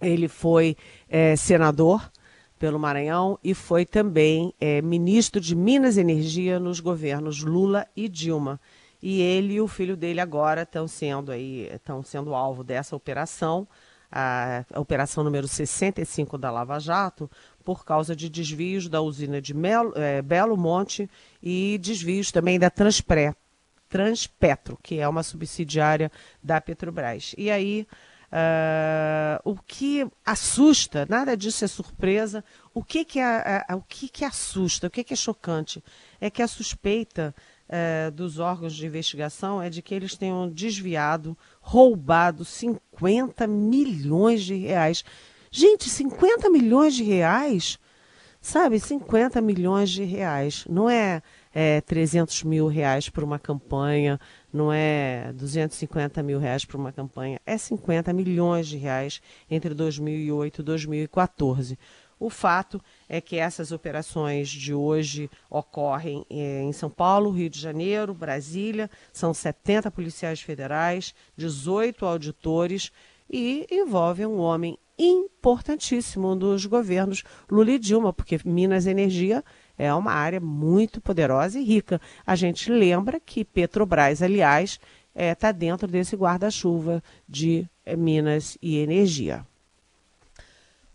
ele 0.01 0.27
foi 0.27 0.75
é, 1.07 1.35
senador 1.35 2.11
pelo 2.57 2.79
Maranhão 2.79 3.37
e 3.43 3.53
foi 3.53 3.85
também 3.85 4.53
é, 4.59 4.81
ministro 4.81 5.41
de 5.41 5.55
Minas 5.55 5.97
e 5.97 6.01
Energia 6.01 6.59
nos 6.59 6.79
governos 6.79 7.43
Lula 7.43 7.85
e 7.95 8.07
Dilma. 8.07 8.59
E 9.01 9.21
ele 9.21 9.55
e 9.55 9.61
o 9.61 9.67
filho 9.67 9.97
dele 9.97 10.21
agora 10.21 10.61
estão 10.61 10.87
sendo 10.87 11.29
aí 11.29 11.69
estão 11.73 12.01
sendo 12.01 12.33
alvo 12.33 12.63
dessa 12.63 12.95
operação 12.95 13.67
a, 14.13 14.63
operação 14.79 15.23
número 15.23 15.47
65 15.47 16.37
da 16.37 16.51
Lava 16.51 16.79
Jato, 16.79 17.29
por 17.63 17.83
causa 17.83 18.15
de 18.15 18.29
desvios 18.29 18.87
da 18.87 19.01
usina 19.01 19.41
de 19.41 19.53
Mel, 19.53 19.91
é, 19.95 20.21
Belo 20.21 20.55
Monte 20.55 21.09
e 21.41 21.79
desvios 21.81 22.31
também 22.31 22.59
da 22.59 22.69
Transpré, 22.69 23.33
Transpetro, 23.89 24.77
que 24.83 24.99
é 24.99 25.07
uma 25.07 25.23
subsidiária 25.23 26.11
da 26.43 26.61
Petrobras. 26.61 27.33
E 27.37 27.49
aí, 27.49 27.87
uh, 28.31 29.49
o 29.49 29.55
que 29.55 30.07
assusta, 30.25 31.07
nada 31.09 31.35
disso 31.35 31.65
é 31.65 31.67
surpresa, 31.67 32.43
o 32.73 32.83
que 32.83 33.05
que, 33.05 33.19
é, 33.19 33.65
o 33.75 33.81
que, 33.81 34.09
que 34.09 34.25
assusta, 34.25 34.87
o 34.87 34.89
que, 34.89 35.03
que 35.03 35.13
é 35.13 35.17
chocante, 35.17 35.83
é 36.19 36.29
que 36.29 36.41
a 36.41 36.47
suspeita 36.47 37.33
é, 37.67 38.11
dos 38.11 38.39
órgãos 38.39 38.73
de 38.73 38.85
investigação 38.85 39.61
é 39.61 39.69
de 39.69 39.81
que 39.81 39.93
eles 39.93 40.15
tenham 40.15 40.49
desviado, 40.49 41.37
roubado 41.61 42.43
50 42.45 43.47
milhões 43.47 44.43
de 44.43 44.55
reais. 44.55 45.03
Gente, 45.49 45.89
50 45.89 46.49
milhões 46.49 46.95
de 46.95 47.03
reais? 47.03 47.79
Sabe, 48.41 48.77
50 48.77 49.39
milhões 49.39 49.89
de 49.89 50.03
reais. 50.03 50.65
Não 50.69 50.89
é, 50.89 51.21
é 51.53 51.79
300 51.79 52.43
mil 52.43 52.67
reais 52.67 53.07
para 53.07 53.23
uma 53.23 53.39
campanha, 53.39 54.19
não 54.51 54.71
é 54.71 55.31
250 55.33 56.21
mil 56.21 56.39
reais 56.39 56.65
para 56.65 56.77
uma 56.77 56.91
campanha, 56.91 57.39
é 57.45 57.57
50 57.57 58.11
milhões 58.11 58.67
de 58.67 58.75
reais 58.75 59.21
entre 59.49 59.73
2008 59.73 60.59
e 60.59 60.63
2014. 60.63 61.79
O 62.23 62.29
fato 62.29 62.81
é 63.09 63.19
que 63.19 63.35
essas 63.35 63.73
operações 63.73 64.47
de 64.47 64.73
hoje 64.73 65.29
ocorrem 65.49 66.25
eh, 66.29 66.61
em 66.63 66.71
São 66.71 66.89
Paulo, 66.89 67.31
Rio 67.31 67.49
de 67.49 67.59
Janeiro, 67.59 68.13
Brasília, 68.13 68.89
são 69.11 69.33
70 69.33 69.91
policiais 69.91 70.39
federais, 70.39 71.13
18 71.35 72.05
auditores 72.05 72.93
e 73.29 73.67
envolvem 73.69 74.25
um 74.25 74.39
homem 74.39 74.79
importantíssimo 74.97 76.33
dos 76.33 76.65
governos 76.65 77.25
Lula 77.51 77.71
e 77.71 77.77
Dilma, 77.77 78.13
porque 78.13 78.39
Minas 78.45 78.85
Energia 78.85 79.43
é 79.77 79.93
uma 79.93 80.13
área 80.13 80.39
muito 80.39 81.01
poderosa 81.01 81.59
e 81.59 81.63
rica. 81.65 81.99
A 82.25 82.37
gente 82.37 82.71
lembra 82.71 83.19
que 83.19 83.43
Petrobras, 83.43 84.21
aliás, 84.21 84.79
está 85.13 85.47
eh, 85.47 85.49
é, 85.49 85.53
dentro 85.53 85.89
desse 85.89 86.15
guarda-chuva 86.15 87.03
de 87.27 87.67
Minas 87.97 88.57
e 88.61 88.77
Energia. 88.77 89.45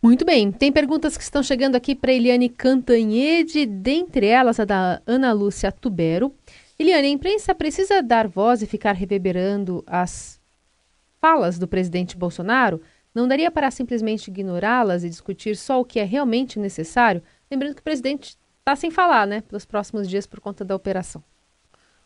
Muito 0.01 0.25
bem, 0.25 0.53
tem 0.53 0.71
perguntas 0.71 1.17
que 1.17 1.25
estão 1.25 1.43
chegando 1.43 1.75
aqui 1.75 1.93
para 1.93 2.13
Eliane 2.13 2.49
Cantanhede, 2.49 3.67
dentre 3.67 4.27
elas 4.27 4.61
a 4.61 4.65
da 4.65 5.03
Ana 5.05 5.33
Lúcia 5.33 5.73
Tubero. 5.73 6.33
Eliane, 6.79 7.09
a 7.09 7.11
imprensa 7.11 7.53
precisa 7.53 8.01
dar 8.01 8.29
voz 8.29 8.63
e 8.63 8.67
ficar 8.67 8.93
reverberando 8.93 9.83
as 9.85 10.41
falas 11.21 11.59
do 11.59 11.67
presidente 11.67 12.17
Bolsonaro? 12.17 12.81
Não 13.13 13.27
daria 13.27 13.51
para 13.51 13.73
simplesmente 13.73 14.29
ignorá-las 14.29 15.03
e 15.03 15.09
discutir 15.09 15.57
só 15.57 15.81
o 15.81 15.85
que 15.85 15.99
é 15.99 16.05
realmente 16.05 16.61
necessário? 16.61 17.21
Lembrando 17.51 17.75
que 17.75 17.81
o 17.81 17.85
presidente 17.85 18.39
está 18.61 18.77
sem 18.77 18.93
falar, 18.93 19.27
né, 19.27 19.41
pelos 19.41 19.65
próximos 19.65 20.09
dias 20.09 20.29
por 20.29 20.39
conta 20.39 20.65
da 20.65 20.77
operação. 20.77 21.25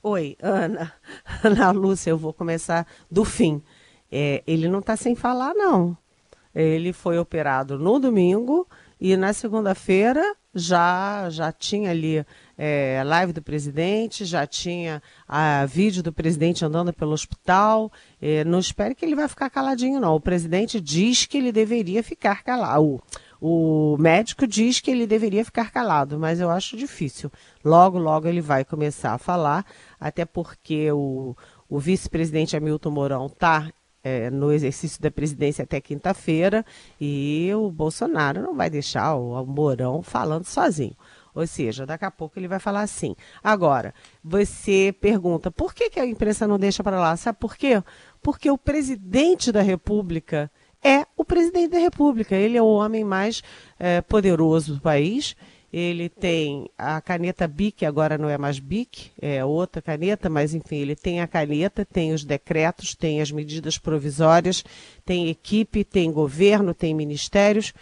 Oi, 0.02 0.34
Ana. 0.40 0.94
Ana 1.44 1.70
Lúcia, 1.72 2.08
eu 2.08 2.16
vou 2.16 2.32
começar 2.32 2.86
do 3.10 3.22
fim. 3.22 3.62
É, 4.10 4.42
ele 4.46 4.66
não 4.66 4.78
está 4.78 4.96
sem 4.96 5.14
falar, 5.14 5.52
não. 5.52 5.96
Ele 6.54 6.92
foi 6.92 7.18
operado 7.18 7.78
no 7.78 7.98
domingo 7.98 8.66
e 9.00 9.16
na 9.16 9.32
segunda-feira 9.32 10.36
já 10.54 11.28
já 11.30 11.50
tinha 11.50 11.90
ali 11.90 12.24
é, 12.56 13.02
live 13.04 13.32
do 13.32 13.42
presidente, 13.42 14.24
já 14.24 14.46
tinha 14.46 15.02
a 15.26 15.64
vídeo 15.66 16.02
do 16.02 16.12
presidente 16.12 16.64
andando 16.64 16.92
pelo 16.92 17.12
hospital. 17.12 17.90
É, 18.20 18.44
não 18.44 18.58
espere 18.58 18.94
que 18.94 19.04
ele 19.04 19.16
vai 19.16 19.26
ficar 19.28 19.50
caladinho, 19.50 19.98
não. 19.98 20.14
O 20.14 20.20
presidente 20.20 20.80
diz 20.80 21.26
que 21.26 21.38
ele 21.38 21.50
deveria 21.50 22.02
ficar 22.02 22.44
calado. 22.44 23.02
O, 23.40 23.94
o 23.94 23.96
médico 23.98 24.46
diz 24.46 24.78
que 24.78 24.90
ele 24.90 25.06
deveria 25.06 25.44
ficar 25.44 25.72
calado, 25.72 26.18
mas 26.18 26.38
eu 26.38 26.48
acho 26.50 26.76
difícil. 26.76 27.28
Logo, 27.64 27.98
logo 27.98 28.28
ele 28.28 28.40
vai 28.40 28.64
começar 28.64 29.14
a 29.14 29.18
falar, 29.18 29.66
até 29.98 30.24
porque 30.24 30.92
o, 30.92 31.34
o 31.68 31.78
vice-presidente 31.80 32.56
Hamilton 32.56 32.90
Mourão 32.90 33.26
está 33.26 33.68
é, 34.02 34.30
no 34.30 34.52
exercício 34.52 35.00
da 35.00 35.10
presidência 35.10 35.62
até 35.62 35.80
quinta-feira 35.80 36.64
e 37.00 37.50
o 37.54 37.70
Bolsonaro 37.70 38.42
não 38.42 38.54
vai 38.54 38.68
deixar 38.68 39.14
o 39.14 39.44
Mourão 39.46 40.02
falando 40.02 40.44
sozinho. 40.44 40.96
Ou 41.34 41.46
seja, 41.46 41.86
daqui 41.86 42.04
a 42.04 42.10
pouco 42.10 42.38
ele 42.38 42.48
vai 42.48 42.58
falar 42.58 42.82
assim. 42.82 43.16
Agora, 43.42 43.94
você 44.22 44.94
pergunta 45.00 45.50
por 45.50 45.74
que, 45.74 45.88
que 45.88 46.00
a 46.00 46.06
imprensa 46.06 46.46
não 46.46 46.58
deixa 46.58 46.84
para 46.84 47.00
lá? 47.00 47.16
Sabe 47.16 47.38
por 47.38 47.56
quê? 47.56 47.82
Porque 48.20 48.50
o 48.50 48.58
presidente 48.58 49.50
da 49.50 49.62
República 49.62 50.50
é 50.82 51.06
o 51.16 51.24
presidente 51.24 51.70
da 51.70 51.78
República. 51.78 52.34
Ele 52.36 52.58
é 52.58 52.62
o 52.62 52.66
homem 52.66 53.04
mais 53.04 53.42
é, 53.78 54.02
poderoso 54.02 54.74
do 54.74 54.80
país 54.80 55.34
ele 55.72 56.10
tem 56.10 56.68
a 56.76 57.00
caneta 57.00 57.48
BIC, 57.48 57.86
agora 57.86 58.18
não 58.18 58.28
é 58.28 58.36
mais 58.36 58.58
BIC, 58.58 59.10
é 59.20 59.42
outra 59.42 59.80
caneta, 59.80 60.28
mas 60.28 60.52
enfim, 60.52 60.76
ele 60.76 60.94
tem 60.94 61.22
a 61.22 61.26
caneta, 61.26 61.82
tem 61.84 62.12
os 62.12 62.24
decretos, 62.24 62.94
tem 62.94 63.22
as 63.22 63.32
medidas 63.32 63.78
provisórias, 63.78 64.62
tem 65.04 65.28
equipe, 65.28 65.82
tem 65.82 66.12
governo, 66.12 66.74
tem 66.74 66.94
ministérios. 66.94 67.72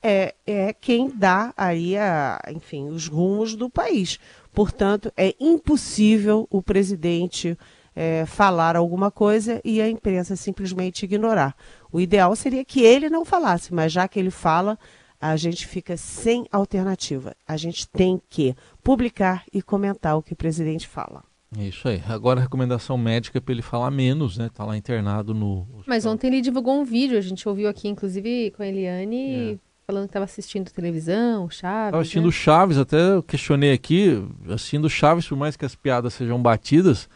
É, 0.00 0.34
é 0.46 0.72
quem 0.72 1.10
dá 1.10 1.52
aí, 1.56 1.96
a, 1.96 2.40
enfim, 2.54 2.88
os 2.88 3.08
rumos 3.08 3.56
do 3.56 3.68
país. 3.68 4.20
Portanto, 4.54 5.12
é 5.16 5.34
impossível 5.40 6.46
o 6.50 6.62
presidente 6.62 7.58
é, 7.96 8.24
falar 8.26 8.76
alguma 8.76 9.10
coisa 9.10 9.60
e 9.64 9.80
a 9.80 9.88
imprensa 9.88 10.36
simplesmente 10.36 11.02
ignorar. 11.02 11.56
O 11.90 12.00
ideal 12.00 12.34
seria 12.36 12.64
que 12.64 12.80
ele 12.80 13.10
não 13.10 13.24
falasse, 13.24 13.74
mas 13.74 13.92
já 13.92 14.06
que 14.06 14.18
ele 14.18 14.30
fala, 14.30 14.78
a 15.20 15.36
gente 15.36 15.66
fica 15.66 15.96
sem 15.96 16.46
alternativa. 16.50 17.36
A 17.46 17.56
gente 17.56 17.86
tem 17.86 18.20
que 18.30 18.54
publicar 18.82 19.44
e 19.52 19.60
comentar 19.60 20.16
o 20.16 20.22
que 20.22 20.32
o 20.32 20.36
presidente 20.36 20.88
fala. 20.88 21.22
É 21.58 21.64
isso 21.64 21.88
aí. 21.88 22.00
Agora 22.08 22.38
a 22.38 22.42
recomendação 22.42 22.96
médica 22.96 23.38
é 23.38 23.40
para 23.40 23.52
ele 23.52 23.62
falar 23.62 23.90
menos, 23.90 24.38
né? 24.38 24.48
Tá 24.54 24.64
lá 24.64 24.76
internado 24.76 25.34
no. 25.34 25.62
Hospital. 25.62 25.84
Mas 25.86 26.06
ontem 26.06 26.28
ele 26.28 26.40
divulgou 26.40 26.80
um 26.80 26.84
vídeo, 26.84 27.18
a 27.18 27.20
gente 27.20 27.46
ouviu 27.48 27.68
aqui, 27.68 27.88
inclusive, 27.88 28.52
com 28.56 28.62
a 28.62 28.66
Eliane, 28.66 29.54
é. 29.54 29.58
falando 29.84 30.04
que 30.04 30.10
estava 30.10 30.24
assistindo 30.24 30.70
televisão, 30.70 31.50
Chaves. 31.50 31.86
Estava 31.88 32.00
assistindo 32.00 32.26
né? 32.26 32.32
Chaves, 32.32 32.78
até 32.78 33.14
eu 33.16 33.22
questionei 33.22 33.72
aqui, 33.72 34.24
assistindo 34.48 34.88
Chaves, 34.88 35.26
por 35.26 35.36
mais 35.36 35.56
que 35.56 35.64
as 35.64 35.74
piadas 35.74 36.14
sejam 36.14 36.40
batidas, 36.40 37.08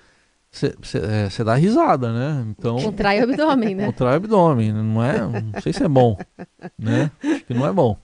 você 0.55 0.99
é, 1.41 1.45
dá 1.45 1.55
risada, 1.55 2.13
né? 2.13 2.47
Então, 2.51 2.77
contrai 2.77 3.21
o 3.21 3.25
abdômen, 3.25 3.75
né? 3.75 3.87
Contrai 3.87 4.13
o 4.13 4.17
abdômen, 4.17 4.73
não 4.73 5.03
é? 5.03 5.19
Não 5.21 5.61
sei 5.61 5.73
se 5.73 5.83
é 5.83 5.89
bom, 5.89 6.17
né? 6.79 7.11
Acho 7.23 7.45
que 7.45 7.55
não 7.55 7.67
é 7.67 7.73
bom. 7.73 7.99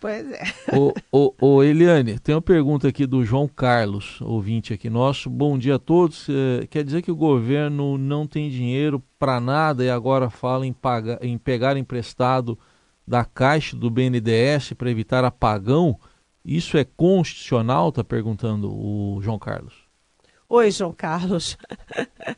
Pois 0.00 0.30
é. 0.30 0.44
Ô, 0.76 0.94
ô, 1.10 1.34
ô, 1.40 1.62
Eliane, 1.64 2.18
tem 2.18 2.34
uma 2.34 2.42
pergunta 2.42 2.86
aqui 2.86 3.06
do 3.06 3.24
João 3.24 3.48
Carlos, 3.48 4.20
ouvinte 4.20 4.72
aqui 4.72 4.88
nosso. 4.88 5.28
Bom 5.28 5.58
dia 5.58 5.76
a 5.76 5.78
todos. 5.78 6.28
É, 6.28 6.66
quer 6.66 6.84
dizer 6.84 7.02
que 7.02 7.10
o 7.10 7.16
governo 7.16 7.98
não 7.98 8.26
tem 8.26 8.50
dinheiro 8.50 9.02
para 9.18 9.40
nada 9.40 9.82
e 9.82 9.90
agora 9.90 10.30
fala 10.30 10.66
em, 10.66 10.72
pagar, 10.72 11.18
em 11.24 11.36
pegar 11.36 11.76
emprestado 11.76 12.58
da 13.06 13.24
Caixa 13.24 13.76
do 13.76 13.90
BNDES 13.90 14.74
para 14.74 14.90
evitar 14.90 15.24
apagão? 15.24 15.98
Isso 16.44 16.76
é 16.76 16.84
constitucional? 16.84 17.88
Está 17.88 18.04
perguntando 18.04 18.70
o 18.72 19.18
João 19.22 19.38
Carlos. 19.38 19.85
Oi, 20.48 20.70
João 20.70 20.92
Carlos. 20.92 21.58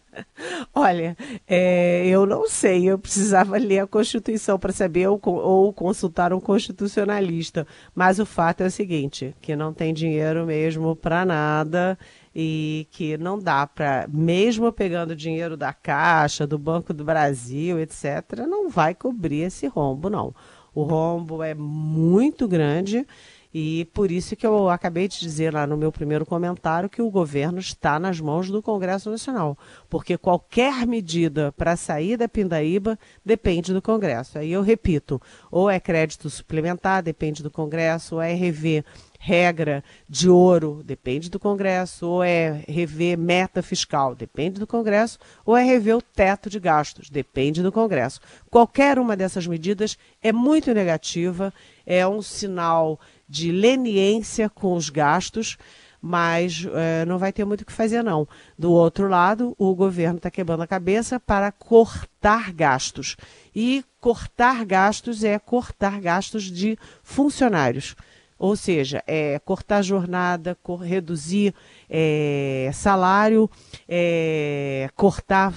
Olha, 0.74 1.14
é, 1.46 2.06
eu 2.06 2.24
não 2.24 2.48
sei, 2.48 2.88
eu 2.88 2.98
precisava 2.98 3.58
ler 3.58 3.80
a 3.80 3.86
Constituição 3.86 4.58
para 4.58 4.72
saber 4.72 5.08
ou, 5.08 5.20
ou, 5.22 5.72
consultar 5.74 6.32
um 6.32 6.40
constitucionalista. 6.40 7.66
Mas 7.94 8.18
o 8.18 8.24
fato 8.24 8.62
é 8.62 8.66
o 8.66 8.70
seguinte: 8.70 9.36
que 9.42 9.54
não 9.54 9.74
tem 9.74 9.92
dinheiro 9.92 10.46
mesmo 10.46 10.96
para 10.96 11.26
nada 11.26 11.98
e 12.34 12.86
que 12.90 13.18
não 13.18 13.38
dá 13.38 13.66
para, 13.66 14.08
mesmo 14.08 14.72
pegando 14.72 15.14
dinheiro 15.14 15.54
da 15.54 15.74
Caixa, 15.74 16.46
do 16.46 16.58
Banco 16.58 16.94
do 16.94 17.04
Brasil, 17.04 17.78
etc., 17.78 18.46
não 18.48 18.70
vai 18.70 18.94
cobrir 18.94 19.42
esse 19.42 19.66
rombo, 19.66 20.08
não. 20.08 20.34
O 20.74 20.82
rombo 20.82 21.42
é 21.42 21.54
muito 21.54 22.48
grande 22.48 23.06
e 23.52 23.86
por 23.94 24.10
isso 24.10 24.36
que 24.36 24.46
eu 24.46 24.68
acabei 24.68 25.08
de 25.08 25.18
dizer 25.18 25.54
lá 25.54 25.66
no 25.66 25.76
meu 25.76 25.90
primeiro 25.90 26.26
comentário 26.26 26.88
que 26.88 27.00
o 27.00 27.10
governo 27.10 27.58
está 27.58 27.98
nas 27.98 28.20
mãos 28.20 28.50
do 28.50 28.62
Congresso 28.62 29.10
Nacional, 29.10 29.56
porque 29.88 30.18
qualquer 30.18 30.86
medida 30.86 31.52
para 31.52 31.76
sair 31.76 32.16
da 32.16 32.28
pindaíba 32.28 32.98
depende 33.24 33.72
do 33.72 33.80
Congresso. 33.80 34.38
Aí 34.38 34.52
eu 34.52 34.62
repito, 34.62 35.20
ou 35.50 35.70
é 35.70 35.80
crédito 35.80 36.28
suplementar, 36.28 37.02
depende 37.02 37.42
do 37.42 37.50
Congresso, 37.50 38.16
ou 38.16 38.20
é 38.20 38.34
rever 38.34 38.84
regra 39.18 39.82
de 40.08 40.28
ouro, 40.28 40.80
depende 40.84 41.28
do 41.28 41.40
Congresso, 41.40 42.06
ou 42.06 42.22
é 42.22 42.62
rever 42.68 43.18
meta 43.18 43.62
fiscal, 43.62 44.14
depende 44.14 44.60
do 44.60 44.66
Congresso, 44.66 45.18
ou 45.44 45.56
é 45.56 45.64
rever 45.64 45.96
o 45.96 46.02
teto 46.02 46.48
de 46.48 46.60
gastos, 46.60 47.10
depende 47.10 47.62
do 47.62 47.72
Congresso. 47.72 48.20
Qualquer 48.48 48.98
uma 48.98 49.16
dessas 49.16 49.46
medidas 49.46 49.98
é 50.22 50.32
muito 50.32 50.72
negativa, 50.72 51.52
é 51.84 52.06
um 52.06 52.22
sinal 52.22 53.00
de 53.28 53.52
leniência 53.52 54.49
com 54.49 54.75
os 54.75 54.88
gastos, 54.88 55.56
mas 56.00 56.66
é, 56.75 57.04
não 57.04 57.18
vai 57.18 57.32
ter 57.32 57.44
muito 57.44 57.62
o 57.62 57.66
que 57.66 57.73
fazer, 57.73 58.02
não. 58.02 58.26
Do 58.58 58.73
outro 58.73 59.08
lado, 59.08 59.54
o 59.58 59.75
governo 59.75 60.16
está 60.16 60.30
quebrando 60.30 60.62
a 60.62 60.66
cabeça 60.66 61.18
para 61.18 61.50
cortar 61.50 62.52
gastos. 62.52 63.16
E 63.54 63.85
cortar 64.00 64.64
gastos 64.64 65.25
é 65.25 65.38
cortar 65.38 66.00
gastos 66.00 66.44
de 66.44 66.78
funcionários. 67.02 67.97
Ou 68.38 68.54
seja, 68.54 69.02
é 69.06 69.40
cortar 69.40 69.82
jornada, 69.82 70.56
cor, 70.62 70.80
reduzir 70.80 71.52
é, 71.90 72.70
salário, 72.73 73.50
é, 73.88 74.88
cortar 74.94 75.52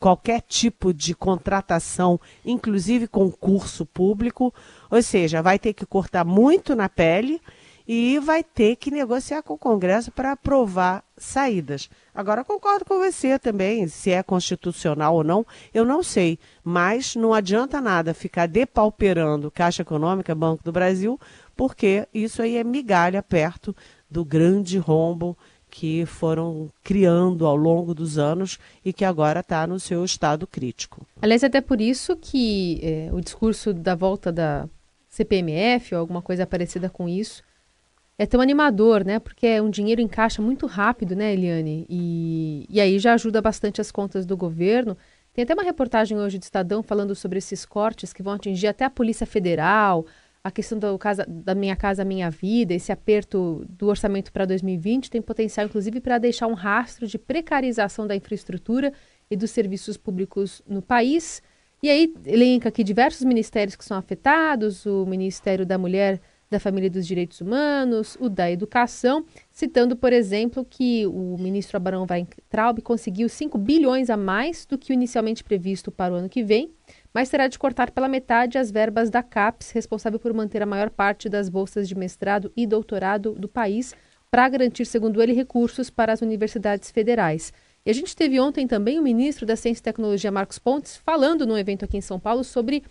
qualquer 0.00 0.40
tipo 0.40 0.94
de 0.94 1.14
contratação, 1.14 2.18
inclusive 2.44 3.06
concurso 3.06 3.84
público, 3.84 4.52
ou 4.90 5.02
seja, 5.02 5.42
vai 5.42 5.58
ter 5.58 5.74
que 5.74 5.84
cortar 5.84 6.24
muito 6.24 6.74
na 6.74 6.88
pele 6.88 7.40
e 7.86 8.18
vai 8.18 8.42
ter 8.42 8.76
que 8.76 8.90
negociar 8.90 9.42
com 9.42 9.54
o 9.54 9.58
Congresso 9.58 10.10
para 10.10 10.32
aprovar 10.32 11.04
saídas. 11.16 11.90
Agora, 12.14 12.44
concordo 12.44 12.84
com 12.84 12.98
você 12.98 13.38
também, 13.38 13.88
se 13.88 14.10
é 14.10 14.22
constitucional 14.22 15.16
ou 15.16 15.24
não, 15.24 15.44
eu 15.74 15.84
não 15.84 16.02
sei, 16.02 16.38
mas 16.64 17.14
não 17.14 17.34
adianta 17.34 17.80
nada 17.80 18.14
ficar 18.14 18.46
depauperando 18.46 19.50
Caixa 19.50 19.82
Econômica, 19.82 20.34
Banco 20.34 20.64
do 20.64 20.72
Brasil, 20.72 21.18
porque 21.56 22.06
isso 22.14 22.40
aí 22.40 22.56
é 22.56 22.64
migalha 22.64 23.22
perto 23.22 23.74
do 24.08 24.24
grande 24.24 24.78
rombo 24.78 25.36
que 25.70 26.04
foram 26.04 26.68
criando 26.82 27.46
ao 27.46 27.56
longo 27.56 27.94
dos 27.94 28.18
anos 28.18 28.58
e 28.84 28.92
que 28.92 29.04
agora 29.04 29.40
está 29.40 29.66
no 29.66 29.78
seu 29.78 30.04
estado 30.04 30.46
crítico. 30.46 31.06
Aliás, 31.22 31.44
até 31.44 31.60
por 31.60 31.80
isso 31.80 32.16
que 32.16 32.80
é, 32.82 33.08
o 33.12 33.20
discurso 33.20 33.72
da 33.72 33.94
volta 33.94 34.32
da 34.32 34.68
CPMF 35.08 35.94
ou 35.94 36.00
alguma 36.00 36.20
coisa 36.20 36.46
parecida 36.46 36.90
com 36.90 37.08
isso 37.08 37.42
é 38.18 38.26
tão 38.26 38.40
animador, 38.40 39.02
né? 39.02 39.18
Porque 39.18 39.46
é 39.46 39.62
um 39.62 39.70
dinheiro 39.70 40.00
em 40.00 40.06
caixa 40.06 40.42
muito 40.42 40.66
rápido, 40.66 41.16
né, 41.16 41.32
Eliane? 41.32 41.86
E, 41.88 42.66
e 42.68 42.78
aí 42.78 42.98
já 42.98 43.14
ajuda 43.14 43.40
bastante 43.40 43.80
as 43.80 43.90
contas 43.90 44.26
do 44.26 44.36
governo. 44.36 44.94
Tem 45.32 45.42
até 45.42 45.54
uma 45.54 45.62
reportagem 45.62 46.18
hoje 46.18 46.38
do 46.38 46.42
Estadão 46.42 46.82
falando 46.82 47.14
sobre 47.14 47.38
esses 47.38 47.64
cortes 47.64 48.12
que 48.12 48.22
vão 48.22 48.34
atingir 48.34 48.66
até 48.66 48.84
a 48.84 48.90
Polícia 48.90 49.26
Federal, 49.26 50.04
a 50.42 50.50
questão 50.50 50.78
do 50.78 50.98
casa, 50.98 51.26
da 51.28 51.54
Minha 51.54 51.76
Casa 51.76 52.04
Minha 52.04 52.30
Vida, 52.30 52.72
esse 52.72 52.90
aperto 52.90 53.64
do 53.68 53.88
orçamento 53.88 54.32
para 54.32 54.46
2020 54.46 55.10
tem 55.10 55.20
potencial, 55.20 55.66
inclusive, 55.66 56.00
para 56.00 56.18
deixar 56.18 56.46
um 56.46 56.54
rastro 56.54 57.06
de 57.06 57.18
precarização 57.18 58.06
da 58.06 58.16
infraestrutura 58.16 58.92
e 59.30 59.36
dos 59.36 59.50
serviços 59.50 59.96
públicos 59.96 60.62
no 60.66 60.80
país. 60.80 61.42
E 61.82 61.90
aí 61.90 62.12
elenca 62.24 62.68
aqui 62.68 62.82
diversos 62.82 63.22
ministérios 63.24 63.76
que 63.76 63.84
são 63.84 63.96
afetados, 63.96 64.86
o 64.86 65.04
Ministério 65.06 65.64
da 65.66 65.78
Mulher, 65.78 66.20
da 66.50 66.58
Família 66.58 66.88
e 66.88 66.90
dos 66.90 67.06
Direitos 67.06 67.40
Humanos, 67.40 68.16
o 68.20 68.28
da 68.28 68.50
Educação, 68.50 69.24
citando, 69.52 69.94
por 69.94 70.12
exemplo, 70.12 70.66
que 70.68 71.06
o 71.06 71.36
ministro 71.38 71.76
Abarão 71.76 72.06
Weintraub 72.10 72.80
conseguiu 72.82 73.28
5 73.28 73.56
bilhões 73.56 74.10
a 74.10 74.16
mais 74.16 74.66
do 74.66 74.76
que 74.76 74.92
inicialmente 74.92 75.44
previsto 75.44 75.92
para 75.92 76.12
o 76.12 76.16
ano 76.16 76.28
que 76.28 76.42
vem, 76.42 76.72
mas 77.12 77.28
terá 77.28 77.48
de 77.48 77.58
cortar 77.58 77.90
pela 77.90 78.08
metade 78.08 78.58
as 78.58 78.70
verbas 78.70 79.10
da 79.10 79.22
CAPES, 79.22 79.70
responsável 79.72 80.18
por 80.18 80.32
manter 80.32 80.62
a 80.62 80.66
maior 80.66 80.90
parte 80.90 81.28
das 81.28 81.48
bolsas 81.48 81.88
de 81.88 81.94
mestrado 81.94 82.52
e 82.56 82.66
doutorado 82.66 83.32
do 83.32 83.48
país, 83.48 83.94
para 84.30 84.48
garantir, 84.48 84.84
segundo 84.84 85.20
ele, 85.20 85.32
recursos 85.32 85.90
para 85.90 86.12
as 86.12 86.22
universidades 86.22 86.90
federais. 86.90 87.52
E 87.84 87.90
a 87.90 87.94
gente 87.94 88.14
teve 88.14 88.38
ontem 88.38 88.66
também 88.66 88.98
o 88.98 89.02
ministro 89.02 89.44
da 89.44 89.56
Ciência 89.56 89.80
e 89.80 89.84
Tecnologia, 89.84 90.30
Marcos 90.30 90.58
Pontes, 90.58 90.96
falando 90.98 91.46
num 91.46 91.58
evento 91.58 91.84
aqui 91.84 91.96
em 91.96 92.02
São 92.02 92.20
Paulo 92.20 92.44
sobre 92.44 92.84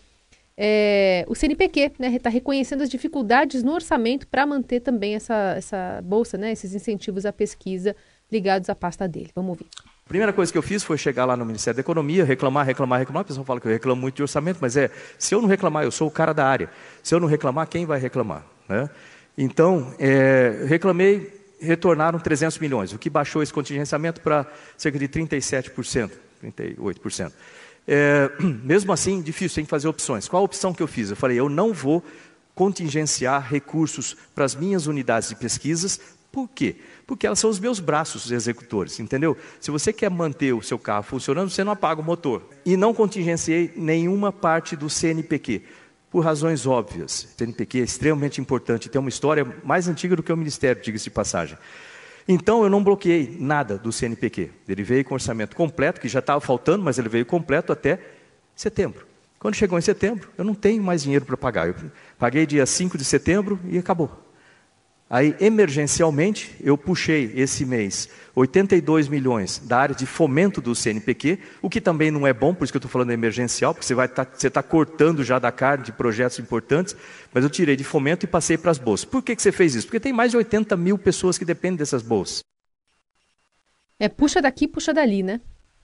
é, 0.58 1.24
o 1.30 1.36
CNPq, 1.36 1.94
né? 1.98 2.14
Está 2.16 2.30
reconhecendo 2.30 2.82
as 2.82 2.90
dificuldades 2.90 3.64
no 3.64 3.72
orçamento 3.72 4.28
para 4.28 4.46
manter 4.46 4.82
também 4.82 5.16
essa, 5.16 5.54
essa 5.56 6.02
bolsa, 6.04 6.38
né? 6.38 6.52
Esses 6.52 6.74
incentivos 6.74 7.26
à 7.26 7.32
pesquisa 7.32 7.96
ligados 8.30 8.70
à 8.70 8.76
pasta 8.76 9.08
dele. 9.08 9.30
Vamos 9.34 9.52
ouvir 9.52 9.68
primeira 10.10 10.34
coisa 10.34 10.52
que 10.52 10.58
eu 10.58 10.64
fiz 10.64 10.84
foi 10.84 10.98
chegar 10.98 11.24
lá 11.24 11.38
no 11.38 11.46
Ministério 11.46 11.76
da 11.76 11.82
Economia, 11.82 12.26
reclamar, 12.26 12.66
reclamar, 12.66 12.98
reclamar. 12.98 13.22
O 13.22 13.26
pessoal 13.26 13.46
fala 13.46 13.62
que 13.62 13.68
eu 13.68 13.72
reclamo 13.72 14.02
muito 14.02 14.16
de 14.16 14.24
orçamento, 14.24 14.58
mas 14.60 14.76
é, 14.76 14.90
se 15.20 15.36
eu 15.36 15.42
não 15.42 15.48
reclamar, 15.48 15.84
eu 15.84 15.92
sou 15.92 16.08
o 16.08 16.12
cara 16.12 16.34
da 16.34 16.46
área. 16.46 16.68
Se 17.04 17.14
eu 17.14 17.20
não 17.20 17.28
reclamar, 17.28 17.68
quem 17.68 17.86
vai 17.86 18.00
reclamar? 18.00 18.44
Né? 18.68 18.90
Então, 19.38 19.94
é, 20.00 20.66
reclamei, 20.68 21.32
retornaram 21.62 22.18
300 22.18 22.58
milhões, 22.58 22.92
o 22.92 22.98
que 22.98 23.08
baixou 23.08 23.44
esse 23.44 23.54
contingenciamento 23.54 24.20
para 24.20 24.48
cerca 24.76 24.98
de 24.98 25.08
37%, 25.08 26.10
38%. 26.44 27.32
É, 27.88 28.32
mesmo 28.64 28.92
assim, 28.92 29.22
difícil, 29.22 29.56
tem 29.56 29.64
que 29.64 29.70
fazer 29.70 29.88
opções. 29.88 30.28
Qual 30.28 30.42
a 30.42 30.46
opção 30.46 30.74
que 30.74 30.82
eu 30.82 30.88
fiz? 30.88 31.12
Eu 31.12 31.16
falei, 31.16 31.40
eu 31.40 31.48
não 31.48 31.72
vou 31.72 32.04
contingenciar 32.56 33.48
recursos 33.48 34.18
para 34.34 34.44
as 34.44 34.56
minhas 34.56 34.88
unidades 34.88 35.30
de 35.30 35.36
pesquisas 35.36 36.00
por 36.32 36.48
quê? 36.48 36.76
Porque 37.08 37.26
elas 37.26 37.40
são 37.40 37.50
os 37.50 37.60
meus 37.60 37.80
braços 37.80 38.32
executores, 38.32 39.00
entendeu? 39.00 39.36
Se 39.60 39.72
você 39.72 39.92
quer 39.92 40.12
manter 40.12 40.54
o 40.54 40.62
seu 40.62 40.78
carro 40.78 41.04
funcionando, 41.04 41.50
você 41.50 41.64
não 41.64 41.72
apaga 41.72 42.02
o 42.02 42.04
motor. 42.04 42.44
E 42.66 42.78
não 42.78 42.94
contingenciei 42.94 43.74
nenhuma 43.76 44.32
parte 44.32 44.76
do 44.76 44.90
CNPq, 44.90 45.64
por 46.12 46.24
razões 46.24 46.68
óbvias. 46.68 47.24
O 47.24 47.38
CNPq 47.38 47.82
é 47.82 47.84
extremamente 47.84 48.40
importante, 48.40 48.90
tem 48.90 49.00
uma 49.00 49.10
história 49.10 49.46
mais 49.64 49.88
antiga 49.88 50.16
do 50.16 50.22
que 50.22 50.32
o 50.32 50.38
Ministério, 50.38 50.82
diga-se 50.82 51.06
de 51.06 51.10
passagem. 51.10 51.58
Então 52.28 52.64
eu 52.64 52.70
não 52.70 52.84
bloqueei 52.84 53.36
nada 53.40 53.76
do 53.76 53.92
CNPq. 53.92 54.52
Ele 54.68 54.84
veio 54.84 55.04
com 55.04 55.16
orçamento 55.16 55.56
completo, 55.56 56.00
que 56.00 56.08
já 56.08 56.20
estava 56.20 56.40
faltando, 56.40 56.84
mas 56.84 57.00
ele 57.00 57.10
veio 57.10 57.26
completo 57.26 57.74
até 57.74 58.00
setembro. 58.56 59.08
Quando 59.40 59.56
chegou 59.56 59.80
em 59.80 59.82
setembro, 59.82 60.30
eu 60.38 60.44
não 60.44 60.54
tenho 60.54 60.84
mais 60.84 61.02
dinheiro 61.02 61.26
para 61.26 61.36
pagar. 61.36 61.68
Eu 61.70 61.76
paguei 62.20 62.46
dia 62.46 62.68
5 62.68 63.00
de 63.00 63.06
setembro 63.06 63.60
e 63.66 63.80
acabou. 63.80 64.29
Aí, 65.10 65.36
emergencialmente, 65.40 66.56
eu 66.62 66.78
puxei 66.78 67.32
esse 67.36 67.66
mês 67.66 68.08
82 68.36 69.08
milhões 69.08 69.58
da 69.58 69.80
área 69.80 69.96
de 69.96 70.06
fomento 70.06 70.62
do 70.62 70.76
CNPq, 70.76 71.40
o 71.64 71.70
que 71.70 71.82
também 71.82 72.12
não 72.12 72.28
é 72.28 72.32
bom, 72.32 72.54
por 72.54 72.64
isso 72.64 72.72
que 72.72 72.78
eu 72.78 72.80
estou 72.80 72.92
falando 72.92 73.10
emergencial, 73.10 73.74
porque 73.74 73.88
você 73.88 73.96
vai 73.96 74.08
tá, 74.08 74.24
você 74.32 74.48
está 74.48 74.62
cortando 74.62 75.24
já 75.24 75.40
da 75.40 75.52
carne 75.52 75.86
de 75.86 75.92
projetos 75.92 76.38
importantes, 76.38 76.96
mas 77.34 77.44
eu 77.44 77.50
tirei 77.50 77.76
de 77.76 77.84
fomento 77.84 78.26
e 78.26 78.30
passei 78.30 78.56
para 78.56 78.70
as 78.70 78.78
bolsas. 78.78 79.06
Por 79.06 79.24
que, 79.24 79.36
que 79.36 79.42
você 79.42 79.52
fez 79.52 79.74
isso? 79.74 79.88
Porque 79.88 80.00
tem 80.00 80.14
mais 80.14 80.30
de 80.30 80.38
80 80.38 80.78
mil 80.78 80.96
pessoas 80.96 81.40
que 81.40 81.46
dependem 81.46 81.78
dessas 81.78 82.04
bolsas. 82.04 82.44
É 83.98 84.08
puxa 84.08 84.40
daqui, 84.40 84.68
puxa 84.68 84.94
dali, 84.94 85.24
né? 85.24 85.42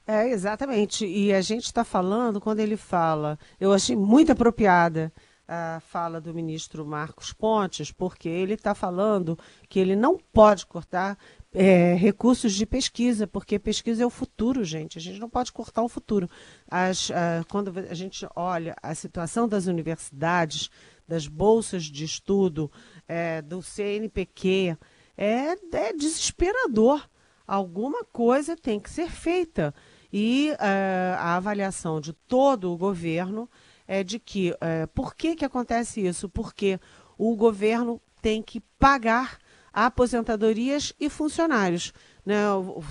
É, 0.07 0.29
exatamente. 0.29 1.03
E 1.03 1.33
a 1.33 1.41
gente 1.41 1.65
está 1.65 1.83
falando, 1.83 2.39
quando 2.39 2.59
ele 2.59 2.77
fala, 2.77 3.39
eu 3.59 3.73
achei 3.73 3.95
muito 3.95 4.31
apropriada 4.31 5.11
a 5.47 5.79
fala 5.79 6.19
do 6.19 6.33
ministro 6.33 6.85
Marcos 6.85 7.31
Pontes, 7.31 7.91
porque 7.91 8.27
ele 8.27 8.55
está 8.55 8.73
falando 8.73 9.37
que 9.69 9.79
ele 9.79 9.95
não 9.95 10.17
pode 10.17 10.65
cortar 10.65 11.17
é, 11.53 11.93
recursos 11.93 12.53
de 12.53 12.65
pesquisa, 12.65 13.25
porque 13.25 13.57
pesquisa 13.57 14.03
é 14.03 14.05
o 14.05 14.09
futuro, 14.09 14.63
gente. 14.63 14.97
A 14.97 15.01
gente 15.01 15.19
não 15.19 15.29
pode 15.29 15.51
cortar 15.51 15.83
o 15.83 15.89
futuro. 15.89 16.29
As, 16.69 17.09
uh, 17.09 17.13
quando 17.49 17.71
a 17.77 17.93
gente 17.93 18.27
olha 18.35 18.75
a 18.83 18.93
situação 18.93 19.47
das 19.47 19.67
universidades, 19.67 20.69
das 21.07 21.27
bolsas 21.27 21.83
de 21.83 22.03
estudo, 22.03 22.71
é, 23.07 23.41
do 23.41 23.61
CNPq, 23.61 24.77
é, 25.17 25.55
é, 25.71 25.93
desesperador. 25.93 27.07
Alguma 27.47 28.03
coisa 28.03 28.55
tem 28.55 28.79
que 28.79 28.89
ser 28.89 29.09
feita. 29.09 29.73
E 30.11 30.51
uh, 30.53 31.15
a 31.19 31.35
avaliação 31.35 32.01
de 32.01 32.13
todo 32.13 32.71
o 32.71 32.77
governo 32.77 33.49
é 33.87 34.03
de 34.03 34.19
que, 34.19 34.51
uh, 34.51 34.87
por 34.93 35.15
que, 35.15 35.35
que 35.35 35.45
acontece 35.45 36.05
isso? 36.05 36.27
Porque 36.29 36.79
o 37.17 37.35
governo 37.35 38.01
tem 38.21 38.41
que 38.41 38.59
pagar 38.79 39.37
aposentadorias 39.71 40.93
e 40.99 41.09
funcionários. 41.09 41.93
Né? 42.25 42.37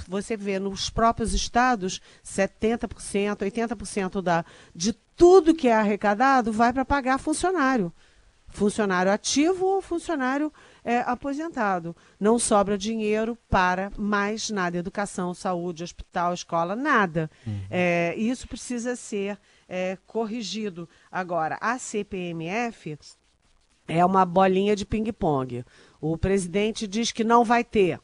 Você 0.07 0.37
vê 0.37 0.59
nos 0.59 0.91
próprios 0.91 1.33
estados, 1.33 2.01
70%, 2.25 3.39
80% 3.39 4.23
da, 4.23 4.45
de 4.75 4.93
tudo 5.17 5.55
que 5.55 5.69
é 5.69 5.75
arrecadado 5.75 6.53
vai 6.53 6.73
para 6.73 6.85
pagar 6.85 7.19
funcionário. 7.19 7.93
Funcionário 8.49 9.11
ativo 9.11 9.67
ou 9.67 9.83
funcionário 9.83 10.53
é, 10.85 10.99
aposentado. 11.01 11.97
Não 12.21 12.39
sobra 12.39 12.79
dinheiro 12.79 13.37
para 13.49 13.91
mais 13.97 14.51
nada. 14.51 14.77
Educação, 14.77 15.35
saúde, 15.35 15.83
hospital, 15.83 16.33
escola, 16.35 16.77
nada. 16.77 17.29
Uhum. 17.45 17.61
É, 17.69 18.15
isso 18.17 18.47
precisa 18.47 18.95
ser 18.95 19.39
é, 19.69 19.99
corrigido. 20.07 20.89
Agora, 21.11 21.59
a 21.61 21.79
CPMF 21.79 22.99
é 23.87 24.05
uma 24.05 24.25
bolinha 24.25 24.75
de 24.75 24.87
ping-pong. 24.87 25.65
O 26.01 26.17
presidente 26.17 26.87
diz 26.87 27.13
que 27.13 27.25
não 27.25 27.45
vai 27.45 27.65
ter, 27.65 28.01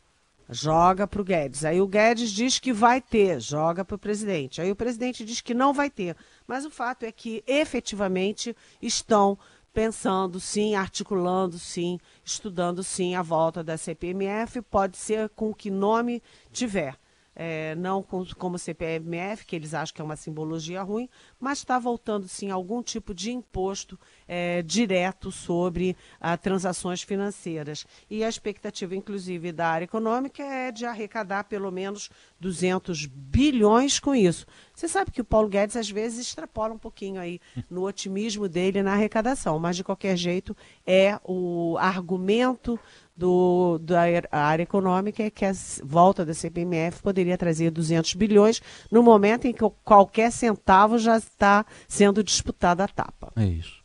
joga 0.48 1.06
para 1.06 1.20
o 1.20 1.24
Guedes. 1.24 1.64
Aí 1.64 1.80
o 1.80 1.86
Guedes 1.86 2.30
diz 2.30 2.58
que 2.58 2.72
vai 2.72 3.00
ter, 3.00 3.40
joga 3.40 3.84
para 3.84 3.96
o 3.96 3.98
presidente. 3.98 4.60
Aí 4.60 4.70
o 4.70 4.76
presidente 4.76 5.24
diz 5.24 5.40
que 5.40 5.54
não 5.54 5.72
vai 5.72 5.90
ter. 5.90 6.16
Mas 6.46 6.64
o 6.64 6.70
fato 6.70 7.04
é 7.04 7.12
que 7.12 7.42
efetivamente 7.46 8.56
estão 8.80 9.38
pensando 9.72 10.40
sim, 10.40 10.74
articulando 10.74 11.58
sim, 11.58 11.98
estudando 12.24 12.82
sim 12.82 13.14
a 13.14 13.22
volta 13.22 13.62
da 13.62 13.76
CPMF, 13.76 14.60
pode 14.62 14.96
ser 14.96 15.28
com 15.30 15.54
que 15.54 15.70
nome 15.70 16.20
tiver 16.52 16.98
é, 17.42 17.74
não 17.74 18.02
com, 18.02 18.22
como 18.36 18.58
CPMF, 18.58 19.46
que 19.46 19.56
eles 19.56 19.72
acham 19.72 19.94
que 19.94 20.02
é 20.02 20.04
uma 20.04 20.14
simbologia 20.14 20.82
ruim, 20.82 21.08
mas 21.40 21.56
está 21.56 21.78
voltando 21.78 22.28
sim 22.28 22.50
algum 22.50 22.82
tipo 22.82 23.14
de 23.14 23.32
imposto 23.32 23.98
é, 24.28 24.60
direto 24.60 25.32
sobre 25.32 25.96
ah, 26.20 26.36
transações 26.36 27.00
financeiras. 27.00 27.86
E 28.10 28.22
a 28.22 28.28
expectativa, 28.28 28.94
inclusive, 28.94 29.52
da 29.52 29.68
área 29.68 29.86
econômica 29.86 30.42
é 30.42 30.70
de 30.70 30.84
arrecadar 30.84 31.44
pelo 31.44 31.70
menos 31.70 32.10
200 32.40 33.06
bilhões 33.06 34.00
com 34.00 34.14
isso. 34.14 34.46
Você 34.74 34.88
sabe 34.88 35.10
que 35.10 35.20
o 35.20 35.24
Paulo 35.24 35.48
Guedes 35.48 35.76
às 35.76 35.90
vezes 35.90 36.26
extrapola 36.26 36.72
um 36.72 36.78
pouquinho 36.78 37.20
aí 37.20 37.38
no 37.70 37.86
otimismo 37.86 38.48
dele 38.48 38.82
na 38.82 38.94
arrecadação, 38.94 39.58
mas 39.58 39.76
de 39.76 39.84
qualquer 39.84 40.16
jeito 40.16 40.56
é 40.86 41.20
o 41.22 41.76
argumento 41.78 42.80
do, 43.14 43.78
da 43.78 44.00
área 44.32 44.62
econômica 44.62 45.22
é 45.22 45.28
que 45.28 45.44
a 45.44 45.52
volta 45.84 46.24
da 46.24 46.32
CPMF 46.32 47.02
poderia 47.02 47.36
trazer 47.36 47.70
200 47.70 48.14
bilhões 48.14 48.62
no 48.90 49.02
momento 49.02 49.46
em 49.46 49.52
que 49.52 49.60
qualquer 49.84 50.32
centavo 50.32 50.98
já 50.98 51.18
está 51.18 51.66
sendo 51.86 52.24
disputado 52.24 52.80
a 52.80 52.88
tapa. 52.88 53.30
É 53.36 53.44
isso. 53.44 53.80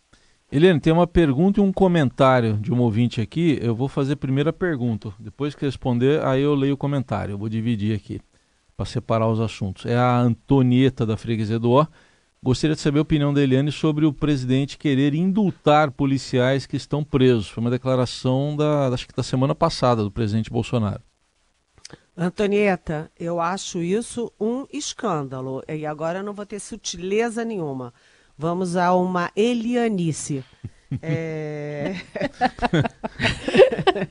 Eliane, 0.50 0.80
tem 0.80 0.94
uma 0.94 1.08
pergunta 1.08 1.60
e 1.60 1.64
um 1.64 1.74
comentário 1.74 2.58
de 2.58 2.72
um 2.72 2.80
ouvinte 2.80 3.20
aqui. 3.20 3.60
Eu 3.62 3.76
vou 3.76 3.90
fazer 3.90 4.16
primeiro 4.16 4.52
a 4.52 4.54
pergunta. 4.54 5.12
Depois 5.20 5.54
que 5.54 5.66
responder, 5.66 6.24
aí 6.24 6.42
eu 6.42 6.56
leio 6.56 6.76
o 6.76 6.78
comentário. 6.78 7.34
Eu 7.34 7.38
vou 7.38 7.50
dividir 7.50 7.94
aqui 7.94 8.22
para 8.76 8.86
separar 8.86 9.28
os 9.28 9.40
assuntos. 9.40 9.86
É 9.86 9.96
a 9.96 10.20
Antonieta 10.20 11.06
da 11.06 11.18
Freguesia 11.18 11.60
do 11.60 11.72
Ó. 11.72 11.88
Gostaria 12.44 12.76
de 12.76 12.82
saber 12.82 13.00
a 13.00 13.02
opinião 13.02 13.34
da 13.34 13.42
Eliane 13.42 13.72
sobre 13.72 14.06
o 14.06 14.14
presidente 14.14 14.78
querer 14.78 15.16
indultar 15.16 15.90
policiais 15.90 16.66
que 16.66 16.78
estão 16.78 17.04
presos. 17.04 17.50
Foi 17.50 17.62
uma 17.62 17.72
declaração 17.72 18.56
da, 18.56 18.88
acho 18.90 19.08
que 19.08 19.16
da 19.16 19.24
semana 19.24 19.56
passada 19.56 20.04
do 20.04 20.12
presidente 20.12 20.52
Bolsonaro. 20.52 21.02
Antonieta, 22.16 23.12
eu 23.20 23.42
acho 23.42 23.80
isso 23.80 24.32
um 24.40 24.66
escândalo. 24.72 25.64
E 25.68 25.86
agora 25.86 26.20
eu 26.20 26.24
não 26.24 26.34
vou 26.34 26.46
ter 26.46 26.60
sutileza 26.60 27.44
nenhuma. 27.44 27.94
Vamos 28.38 28.78
a 28.78 28.94
uma 28.94 29.32
Elianice. 29.36 30.44
É... 31.02 31.96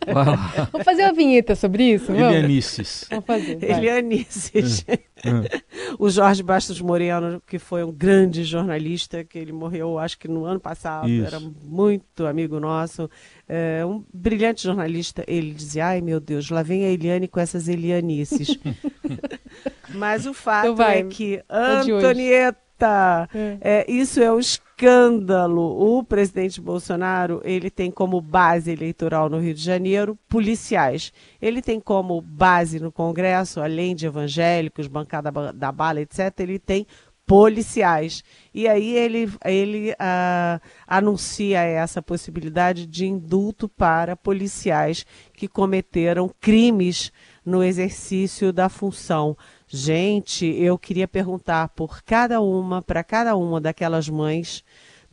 Vamos 0.72 0.84
fazer 0.84 1.02
uma 1.04 1.12
vinheta 1.12 1.54
sobre 1.54 1.94
isso? 1.94 2.06
Vamos? 2.06 2.22
Elianices. 2.22 3.06
Vamos 3.10 3.26
fazer. 3.26 3.56
Vai. 3.58 3.70
Elianices. 3.70 4.84
É, 4.88 4.98
o 5.98 6.08
Jorge 6.08 6.42
Bastos 6.42 6.80
Moreno, 6.80 7.42
que 7.46 7.58
foi 7.58 7.84
um 7.84 7.92
grande 7.92 8.44
jornalista, 8.44 9.24
que 9.24 9.38
ele 9.38 9.52
morreu, 9.52 9.98
acho 9.98 10.18
que 10.18 10.28
no 10.28 10.44
ano 10.44 10.60
passado, 10.60 11.08
isso. 11.08 11.26
era 11.26 11.40
muito 11.40 12.26
amigo 12.26 12.60
nosso, 12.60 13.10
é, 13.48 13.84
um 13.84 14.04
brilhante 14.12 14.62
jornalista. 14.62 15.24
Ele 15.26 15.52
dizia: 15.52 15.86
Ai 15.86 16.00
meu 16.00 16.20
Deus, 16.20 16.50
lá 16.50 16.62
vem 16.62 16.84
a 16.84 16.88
Eliane 16.88 17.28
com 17.28 17.40
essas 17.40 17.68
Elianices. 17.68 18.58
Mas 19.94 20.26
o 20.26 20.34
fato 20.34 20.72
então 20.72 20.86
é 20.86 21.02
que 21.04 21.42
Antonieta 21.48 23.28
é. 23.32 23.58
É, 23.60 23.90
isso 23.90 24.20
é 24.20 24.32
um 24.32 24.40
escândalo. 24.84 25.98
O 25.98 26.04
presidente 26.04 26.60
Bolsonaro 26.60 27.40
ele 27.42 27.70
tem 27.70 27.90
como 27.90 28.20
base 28.20 28.70
eleitoral 28.70 29.30
no 29.30 29.38
Rio 29.38 29.54
de 29.54 29.62
Janeiro 29.62 30.18
policiais. 30.28 31.12
Ele 31.40 31.62
tem 31.62 31.80
como 31.80 32.20
base 32.20 32.78
no 32.78 32.92
Congresso, 32.92 33.60
além 33.60 33.94
de 33.94 34.06
evangélicos, 34.06 34.86
bancada 34.86 35.32
da 35.52 35.72
bala, 35.72 36.00
etc., 36.00 36.32
ele 36.40 36.58
tem 36.58 36.86
policiais. 37.26 38.22
E 38.52 38.68
aí 38.68 38.94
ele, 38.94 39.32
ele 39.44 39.92
uh, 39.92 40.60
anuncia 40.86 41.60
essa 41.60 42.02
possibilidade 42.02 42.86
de 42.86 43.06
indulto 43.06 43.68
para 43.68 44.14
policiais 44.14 45.06
que 45.32 45.48
cometeram 45.48 46.30
crimes 46.40 47.10
no 47.44 47.62
exercício 47.62 48.52
da 48.52 48.68
função. 48.68 49.36
Gente, 49.66 50.46
eu 50.46 50.78
queria 50.78 51.08
perguntar 51.08 51.68
por 51.70 52.02
cada 52.02 52.40
uma, 52.40 52.80
para 52.80 53.02
cada 53.02 53.34
uma 53.36 53.60
daquelas 53.60 54.08
mães 54.08 54.62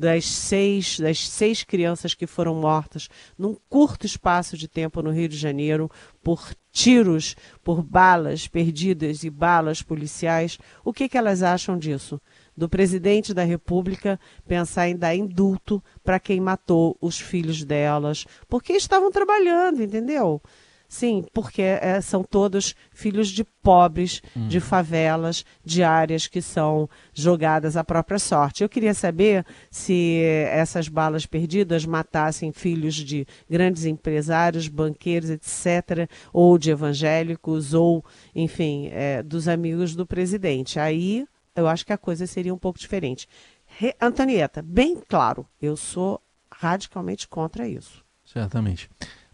das 0.01 0.25
seis, 0.25 0.99
das 0.99 1.29
seis 1.29 1.63
crianças 1.63 2.15
que 2.15 2.25
foram 2.25 2.55
mortas 2.55 3.07
num 3.37 3.55
curto 3.69 4.03
espaço 4.03 4.57
de 4.57 4.67
tempo 4.67 4.99
no 5.03 5.11
Rio 5.11 5.29
de 5.29 5.37
Janeiro 5.37 5.91
por 6.23 6.55
tiros, 6.71 7.35
por 7.63 7.83
balas 7.83 8.47
perdidas 8.47 9.23
e 9.23 9.29
balas 9.29 9.83
policiais, 9.83 10.57
o 10.83 10.91
que, 10.91 11.07
que 11.07 11.17
elas 11.17 11.43
acham 11.43 11.77
disso? 11.77 12.19
Do 12.57 12.67
presidente 12.67 13.31
da 13.31 13.43
República 13.43 14.19
pensar 14.47 14.89
em 14.89 14.97
dar 14.97 15.15
indulto 15.15 15.83
para 16.03 16.19
quem 16.19 16.39
matou 16.39 16.97
os 16.99 17.19
filhos 17.19 17.63
delas, 17.63 18.25
porque 18.47 18.73
estavam 18.73 19.11
trabalhando, 19.11 19.83
entendeu? 19.83 20.41
Sim, 20.91 21.23
porque 21.31 21.61
é, 21.61 22.01
são 22.01 22.21
todos 22.21 22.75
filhos 22.91 23.29
de 23.29 23.45
pobres, 23.45 24.21
hum. 24.35 24.49
de 24.49 24.59
favelas, 24.59 25.45
de 25.63 25.83
áreas 25.83 26.27
que 26.27 26.41
são 26.41 26.89
jogadas 27.13 27.77
à 27.77 27.83
própria 27.83 28.19
sorte. 28.19 28.61
Eu 28.61 28.67
queria 28.67 28.93
saber 28.93 29.45
se 29.71 30.21
essas 30.49 30.89
balas 30.89 31.25
perdidas 31.25 31.85
matassem 31.85 32.51
filhos 32.51 32.95
de 32.95 33.25
grandes 33.49 33.85
empresários, 33.85 34.67
banqueiros, 34.67 35.29
etc., 35.29 36.09
ou 36.33 36.57
de 36.57 36.71
evangélicos, 36.71 37.73
ou, 37.73 38.03
enfim, 38.35 38.89
é, 38.91 39.23
dos 39.23 39.47
amigos 39.47 39.95
do 39.95 40.05
presidente. 40.05 40.77
Aí 40.77 41.25
eu 41.55 41.69
acho 41.69 41.85
que 41.85 41.93
a 41.93 41.97
coisa 41.97 42.27
seria 42.27 42.53
um 42.53 42.59
pouco 42.59 42.77
diferente. 42.77 43.29
Re 43.65 43.95
Antonieta, 44.01 44.61
bem 44.61 45.01
claro, 45.07 45.47
eu 45.61 45.77
sou 45.77 46.21
radicalmente 46.53 47.29
contra 47.29 47.65
isso. 47.65 48.03
Certamente. 48.25 48.89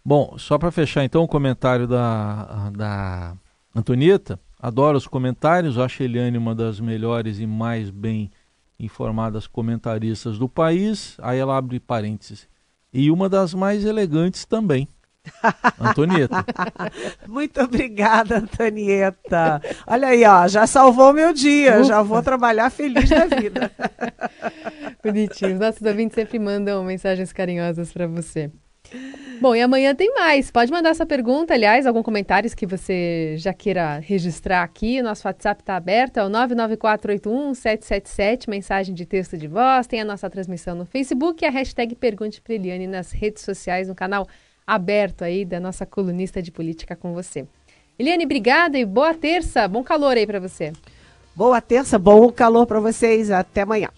Bom, 0.08 0.38
só 0.38 0.56
para 0.56 0.70
fechar 0.70 1.04
então 1.04 1.22
o 1.22 1.28
comentário 1.28 1.86
da, 1.86 2.70
da 2.74 3.36
Antonieta, 3.76 4.40
adoro 4.58 4.96
os 4.96 5.06
comentários, 5.06 5.76
acho 5.76 6.02
a 6.02 6.06
Eliane 6.06 6.38
uma 6.38 6.54
das 6.54 6.80
melhores 6.80 7.38
e 7.38 7.46
mais 7.46 7.90
bem 7.90 8.30
informadas 8.80 9.46
comentaristas 9.46 10.38
do 10.38 10.48
país. 10.48 11.18
Aí 11.20 11.38
ela 11.38 11.58
abre 11.58 11.78
parênteses. 11.78 12.48
E 12.90 13.10
uma 13.10 13.28
das 13.28 13.52
mais 13.52 13.84
elegantes 13.84 14.46
também. 14.46 14.88
Antonieta. 15.78 16.42
Muito 17.28 17.60
obrigada, 17.60 18.38
Antonieta. 18.38 19.60
Olha 19.86 20.08
aí, 20.08 20.24
ó, 20.24 20.48
já 20.48 20.66
salvou 20.66 21.12
meu 21.12 21.34
dia, 21.34 21.80
Ufa. 21.80 21.84
já 21.84 22.00
vou 22.00 22.22
trabalhar 22.22 22.70
feliz 22.70 23.10
da 23.10 23.26
vida. 23.26 23.70
Bonitinho. 25.04 25.52
Os 25.52 25.60
nossos 25.60 25.82
ouvintes 25.82 26.14
sempre 26.14 26.38
mandam 26.38 26.82
mensagens 26.82 27.30
carinhosas 27.30 27.92
para 27.92 28.06
você. 28.06 28.50
Bom, 29.40 29.54
e 29.54 29.62
amanhã 29.62 29.94
tem 29.94 30.12
mais. 30.14 30.50
Pode 30.50 30.72
mandar 30.72 30.88
essa 30.90 31.06
pergunta, 31.06 31.54
aliás, 31.54 31.86
algum 31.86 32.02
comentário 32.02 32.50
que 32.56 32.66
você 32.66 33.34
já 33.36 33.54
queira 33.54 33.98
registrar 33.98 34.62
aqui. 34.62 35.00
O 35.00 35.04
nosso 35.04 35.28
WhatsApp 35.28 35.62
está 35.62 35.76
aberto, 35.76 36.16
é 36.16 36.24
o 36.24 36.28
994811777, 36.28 38.48
mensagem 38.48 38.92
de 38.94 39.06
texto 39.06 39.36
de 39.36 39.46
voz. 39.46 39.86
Tem 39.86 40.00
a 40.00 40.04
nossa 40.04 40.28
transmissão 40.28 40.74
no 40.74 40.84
Facebook 40.84 41.44
e 41.44 41.46
a 41.46 41.50
hashtag 41.50 41.94
Pergunte 41.94 42.40
para 42.40 42.54
Eliane 42.54 42.86
nas 42.86 43.12
redes 43.12 43.44
sociais, 43.44 43.88
no 43.88 43.94
canal 43.94 44.26
aberto 44.66 45.22
aí 45.22 45.44
da 45.44 45.60
nossa 45.60 45.86
colunista 45.86 46.42
de 46.42 46.50
política 46.50 46.96
com 46.96 47.14
você. 47.14 47.46
Eliane, 47.98 48.24
obrigada 48.24 48.78
e 48.78 48.84
boa 48.84 49.14
terça. 49.14 49.68
Bom 49.68 49.84
calor 49.84 50.16
aí 50.16 50.26
para 50.26 50.40
você. 50.40 50.72
Boa 51.34 51.60
terça, 51.60 51.98
bom 51.98 52.32
calor 52.32 52.66
para 52.66 52.80
vocês. 52.80 53.30
Até 53.30 53.60
amanhã. 53.62 53.88